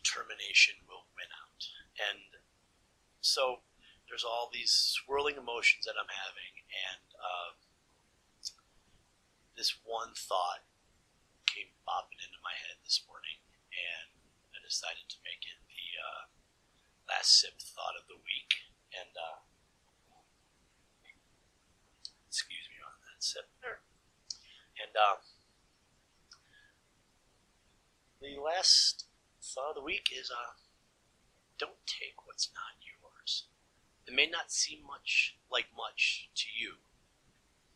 determination 0.00 0.80
will 0.88 1.04
win 1.12 1.28
out. 1.28 1.62
And 2.00 2.40
so 3.20 3.60
there's 4.08 4.24
all 4.24 4.48
these 4.48 4.72
swirling 4.72 5.36
emotions 5.36 5.84
that 5.84 6.00
I'm 6.00 6.08
having, 6.08 6.54
and 6.72 7.06
uh, 7.20 7.50
this 9.54 9.76
one 9.84 10.16
thought 10.16 10.64
came 11.44 11.76
bopping 11.84 12.18
into 12.24 12.40
my 12.40 12.56
head 12.56 12.80
this 12.80 13.04
morning, 13.04 13.44
and 13.68 14.08
I 14.56 14.58
decided 14.64 15.04
to 15.12 15.20
make 15.20 15.44
it 15.44 15.60
the 15.68 15.86
uh, 16.00 16.22
last 17.12 17.38
sip 17.38 17.60
thought 17.60 17.94
of 18.00 18.08
the 18.08 18.16
week. 18.16 18.72
And 18.96 19.12
uh, 19.14 19.44
excuse 22.26 22.66
me 22.72 22.80
on 22.80 22.96
that 23.04 23.20
sip 23.22 23.46
there. 23.60 23.84
And 24.80 24.96
uh, 24.96 25.20
the 28.18 28.40
last 28.40 29.09
thought 29.54 29.70
of 29.70 29.76
the 29.76 29.82
week 29.82 30.08
is 30.14 30.30
uh, 30.30 30.54
don't 31.58 31.82
take 31.86 32.26
what's 32.26 32.50
not 32.54 32.78
yours. 32.80 33.46
It 34.06 34.14
may 34.14 34.26
not 34.30 34.50
seem 34.52 34.80
much 34.86 35.36
like 35.50 35.66
much 35.76 36.30
to 36.34 36.46
you, 36.54 36.78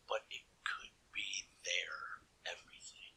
but 0.08 0.22
it 0.30 0.46
could 0.62 0.94
be 1.12 1.46
their 1.64 2.22
everything. 2.46 3.14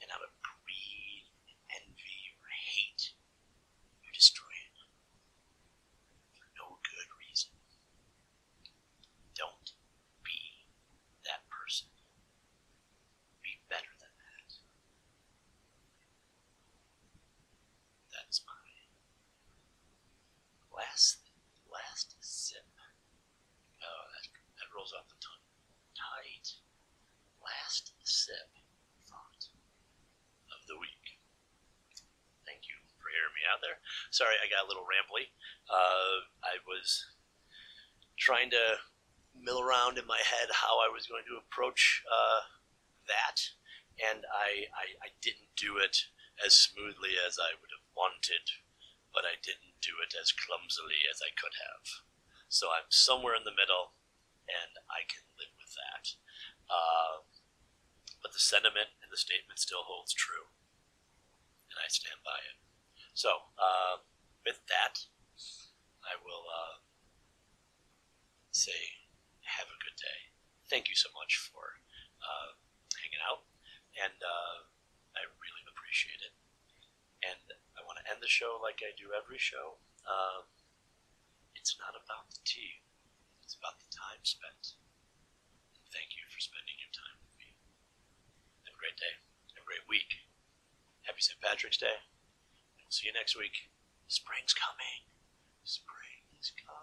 And 0.00 0.08
out 0.12 0.24
of 0.24 0.32
greed, 0.40 1.28
envy, 1.72 2.18
or 2.40 2.48
hate, 2.48 3.12
you 4.02 4.10
destroy 4.14 4.52
it 4.64 4.74
for 6.32 6.46
no 6.56 6.78
good 6.80 7.10
reason. 7.20 7.52
Don't 9.36 9.74
be 10.24 10.64
that 11.28 11.44
person. 11.52 11.88
Be 13.42 13.58
better 13.68 13.92
than 14.00 14.14
that. 14.16 14.50
That's 18.12 18.40
my 18.46 18.54
last 20.72 21.28
last 21.70 22.16
sip. 22.20 22.64
Oh, 23.82 24.04
that 24.12 24.24
that 24.60 24.68
rolls 24.74 24.92
off 24.96 25.08
the 25.08 25.18
tongue. 25.20 25.44
Tight. 25.96 26.60
Last 27.42 27.92
sip 28.02 28.50
thought 29.06 29.48
of 30.52 30.60
the 30.66 30.78
week. 30.78 31.20
Thank 32.46 32.66
you 32.70 32.76
for 32.98 33.10
hearing 33.10 33.34
me 33.36 33.44
out 33.46 33.60
there. 33.62 33.78
Sorry, 34.10 34.35
I 34.46 34.54
got 34.54 34.62
a 34.62 34.70
little 34.70 34.86
rambly. 34.86 35.34
Uh, 35.66 36.22
I 36.46 36.62
was 36.62 37.02
trying 38.14 38.54
to 38.54 38.78
mill 39.34 39.58
around 39.58 39.98
in 39.98 40.06
my 40.06 40.22
head 40.22 40.46
how 40.54 40.78
I 40.78 40.86
was 40.86 41.10
going 41.10 41.26
to 41.26 41.42
approach 41.42 42.06
uh, 42.06 42.46
that, 43.10 43.42
and 43.98 44.22
I, 44.30 44.70
I 44.70 44.86
I 45.02 45.10
didn't 45.18 45.50
do 45.58 45.82
it 45.82 46.06
as 46.38 46.54
smoothly 46.54 47.18
as 47.18 47.42
I 47.42 47.58
would 47.58 47.74
have 47.74 47.90
wanted, 47.98 48.46
but 49.10 49.26
I 49.26 49.34
didn't 49.42 49.82
do 49.82 49.98
it 49.98 50.14
as 50.14 50.30
clumsily 50.30 51.02
as 51.10 51.18
I 51.18 51.34
could 51.34 51.58
have. 51.58 52.06
So 52.46 52.70
I'm 52.70 52.86
somewhere 52.94 53.34
in 53.34 53.42
the 53.42 53.56
middle, 53.56 53.98
and 54.46 54.78
I 54.86 55.02
can 55.10 55.26
live 55.34 55.50
with 55.58 55.74
that. 55.74 56.14
Uh, 56.70 57.26
but 58.22 58.30
the 58.30 58.42
sentiment 58.42 58.94
and 59.02 59.10
the 59.10 59.18
statement 59.18 59.58
still 59.58 59.82
holds 59.82 60.14
true, 60.14 60.54
and 61.66 61.82
I 61.82 61.90
stand 61.90 62.22
by 62.22 62.38
it. 62.46 62.62
So 63.18 63.50
uh, 63.58 64.06
with 64.46 64.62
that, 64.70 65.02
I 66.06 66.14
will 66.22 66.46
uh, 66.46 66.78
say, 68.54 69.02
have 69.42 69.66
a 69.66 69.82
good 69.82 69.98
day. 69.98 70.30
Thank 70.70 70.86
you 70.86 70.94
so 70.94 71.10
much 71.18 71.34
for 71.50 71.82
uh, 72.22 72.54
hanging 72.94 73.22
out, 73.26 73.42
and 73.98 74.14
uh, 74.22 74.70
I 75.18 75.26
really 75.42 75.66
appreciate 75.66 76.22
it. 76.22 76.30
And 77.26 77.58
I 77.74 77.82
want 77.82 77.98
to 77.98 78.06
end 78.06 78.22
the 78.22 78.30
show 78.30 78.62
like 78.62 78.86
I 78.86 78.94
do 78.94 79.10
every 79.10 79.42
show. 79.42 79.82
Uh, 80.06 80.46
it's 81.58 81.74
not 81.82 81.98
about 81.98 82.30
the 82.30 82.38
tea, 82.46 82.86
it's 83.42 83.58
about 83.58 83.82
the 83.82 83.90
time 83.90 84.22
spent. 84.22 84.78
And 85.74 85.82
thank 85.90 86.14
you 86.14 86.22
for 86.30 86.38
spending 86.38 86.78
your 86.78 86.94
time 86.94 87.18
with 87.18 87.34
me. 87.34 87.50
Have 88.70 88.78
a 88.78 88.82
great 88.82 88.94
day, 88.94 89.18
have 89.58 89.66
a 89.66 89.66
great 89.66 89.82
week. 89.90 90.22
Happy 91.02 91.22
St. 91.22 91.38
Patrick's 91.42 91.78
Day. 91.78 91.98
We'll 92.78 92.94
see 92.94 93.10
you 93.10 93.14
next 93.14 93.34
week. 93.34 93.70
Spring's 94.08 94.54
coming. 94.54 95.02
Spring 95.64 96.22
is 96.40 96.52
coming. 96.64 96.75